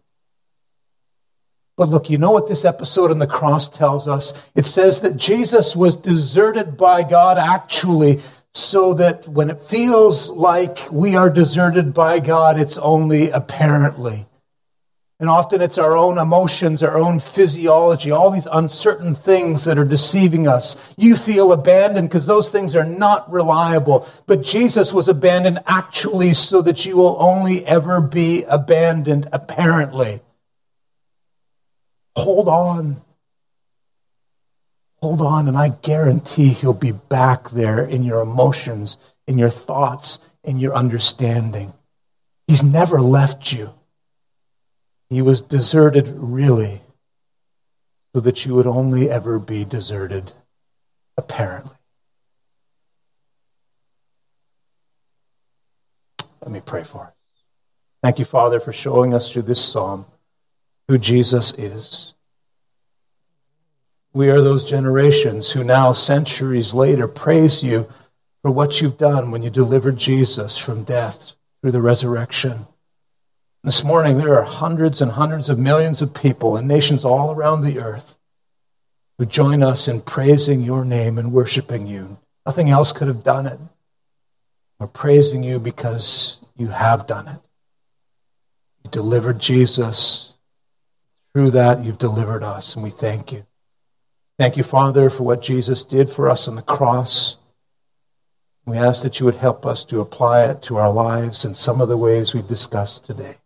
But 1.77 1.89
look, 1.89 2.11
you 2.11 2.19
know 2.19 2.31
what 2.31 2.49
this 2.49 2.65
episode 2.65 3.11
on 3.11 3.19
the 3.19 3.27
cross 3.27 3.69
tells 3.69 4.09
us? 4.09 4.33
It 4.55 4.67
says 4.67 5.01
that 5.01 5.17
Jesus 5.17 5.77
was 5.77 5.97
deserted 5.97 6.77
by 6.77 7.03
God 7.03 7.39
actually, 7.39 8.21
so 8.55 8.95
that 8.95 9.29
when 9.29 9.51
it 9.51 9.63
feels 9.63 10.29
like 10.29 10.89
we 10.91 11.17
are 11.17 11.31
deserted 11.31 11.95
by 11.95 12.19
God, 12.19 12.59
it's 12.59 12.79
only 12.79 13.31
apparently. 13.31 14.27
And 15.21 15.29
often 15.29 15.61
it's 15.61 15.77
our 15.77 15.99
own 15.99 16.17
emotions, 16.17 16.83
our 16.83 16.97
own 16.97 17.21
physiology, 17.21 18.11
all 18.11 18.31
these 18.31 18.49
uncertain 18.51 19.15
things 19.15 19.65
that 19.65 19.79
are 19.79 19.85
deceiving 19.85 20.49
us. 20.49 20.77
You 20.97 21.15
feel 21.15 21.53
abandoned 21.53 22.09
because 22.09 22.25
those 22.25 22.49
things 22.49 22.75
are 22.75 22.87
not 22.87 23.31
reliable. 23.31 24.09
But 24.25 24.43
Jesus 24.43 24.95
was 24.95 25.09
abandoned 25.09 25.61
actually 25.67 26.33
so 26.33 26.63
that 26.63 26.87
you 26.87 26.97
will 26.97 27.19
only 27.21 27.67
ever 27.67 28.01
be 28.01 28.45
abandoned 28.45 29.29
apparently. 29.31 30.23
Hold 32.17 32.49
on. 32.49 33.03
Hold 35.03 35.23
on, 35.23 35.49
and 35.49 35.57
I 35.57 35.71
guarantee 35.71 36.49
he'll 36.49 36.75
be 36.75 36.93
back 36.93 37.51
there 37.51 37.85
in 37.85 38.03
your 38.03 38.21
emotions, 38.21 38.99
in 39.27 39.39
your 39.39 39.51
thoughts, 39.51 40.19
in 40.45 40.59
your 40.59 40.75
understanding. 40.75 41.73
He's 42.47 42.63
never 42.63 43.01
left 43.01 43.53
you. 43.53 43.71
He 45.09 45.23
was 45.23 45.41
deserted, 45.41 46.09
really, 46.09 46.83
so 48.15 48.21
that 48.21 48.45
you 48.45 48.55
would 48.55 48.67
only 48.67 49.11
ever 49.11 49.39
be 49.39 49.65
deserted, 49.65 50.33
apparently. 51.17 51.77
Let 56.43 56.51
me 56.51 56.61
pray 56.61 56.85
for 56.85 57.07
us. 57.07 57.13
Thank 58.03 58.19
you, 58.19 58.25
Father, 58.25 58.61
for 58.61 58.73
showing 58.73 59.15
us 59.15 59.31
through 59.31 59.43
this 59.43 59.63
psalm 59.65 60.07
who 60.89 60.99
Jesus 60.99 61.53
is. 61.57 62.15
We 64.13 64.29
are 64.29 64.41
those 64.41 64.65
generations 64.65 65.51
who 65.53 65.63
now, 65.63 65.93
centuries 65.93 66.75
later, 66.75 67.07
praise 67.07 67.63
you 67.63 67.89
for 68.43 68.51
what 68.51 68.81
you've 68.81 68.99
done 68.99 69.31
when 69.31 69.43
you 69.43 69.51
delivered 69.51 69.99
Jesus 69.99 70.59
from 70.59 70.83
death 70.83 71.33
through 71.61 71.71
the 71.71 71.81
resurrection. 71.81 72.67
This 73.63 73.85
morning, 73.85 74.19
there 74.19 74.37
are 74.37 74.43
hundreds 74.43 75.01
and 75.01 75.13
hundreds 75.13 75.49
of 75.49 75.59
millions 75.59 76.03
of 76.03 76.15
people 76.15 76.57
in 76.57 76.67
nations 76.67 77.05
all 77.05 77.31
around 77.31 77.63
the 77.63 77.79
earth 77.79 78.17
who 79.19 79.27
join 79.27 79.63
us 79.63 79.87
in 79.87 80.01
praising 80.01 80.61
your 80.61 80.85
name 80.85 81.19
and 81.19 81.33
worshiping 81.33 81.87
you. 81.87 82.19
Nothing 82.47 82.71
else 82.71 82.93
could 82.93 83.09
have 83.09 83.23
done 83.23 83.47
it. 83.47 83.61
We're 84.81 84.87
praising 84.87 85.45
you 85.45 85.61
because 85.61 86.39
you 86.57 86.69
have 86.69 87.07
done 87.07 87.29
it. 87.29 87.39
You 88.83 88.91
delivered 88.91 89.39
Jesus. 89.39 90.33
Through 91.33 91.53
that, 91.53 91.85
you've 91.85 91.99
delivered 91.99 92.43
us, 92.43 92.75
and 92.75 92.83
we 92.83 92.91
thank 92.91 93.31
you. 93.31 93.45
Thank 94.41 94.57
you, 94.57 94.63
Father, 94.63 95.11
for 95.11 95.25
what 95.25 95.43
Jesus 95.43 95.85
did 95.85 96.09
for 96.09 96.31
us 96.31 96.49
on 96.49 96.55
the 96.55 96.63
cross. 96.63 97.37
We 98.65 98.79
ask 98.79 99.03
that 99.03 99.21
you 99.21 99.27
would 99.27 99.35
help 99.35 99.67
us 99.67 99.85
to 99.85 100.01
apply 100.01 100.45
it 100.45 100.63
to 100.63 100.79
our 100.79 100.91
lives 100.91 101.45
in 101.45 101.55
some 101.55 101.83
of 101.83 101.91
the 101.91 101.99
ways 101.99 102.33
we've 102.33 102.49
discussed 102.49 103.05
today. 103.05 103.37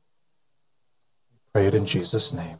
We 1.32 1.38
pray 1.52 1.66
it 1.66 1.74
in 1.74 1.84
Jesus' 1.84 2.32
name. 2.32 2.58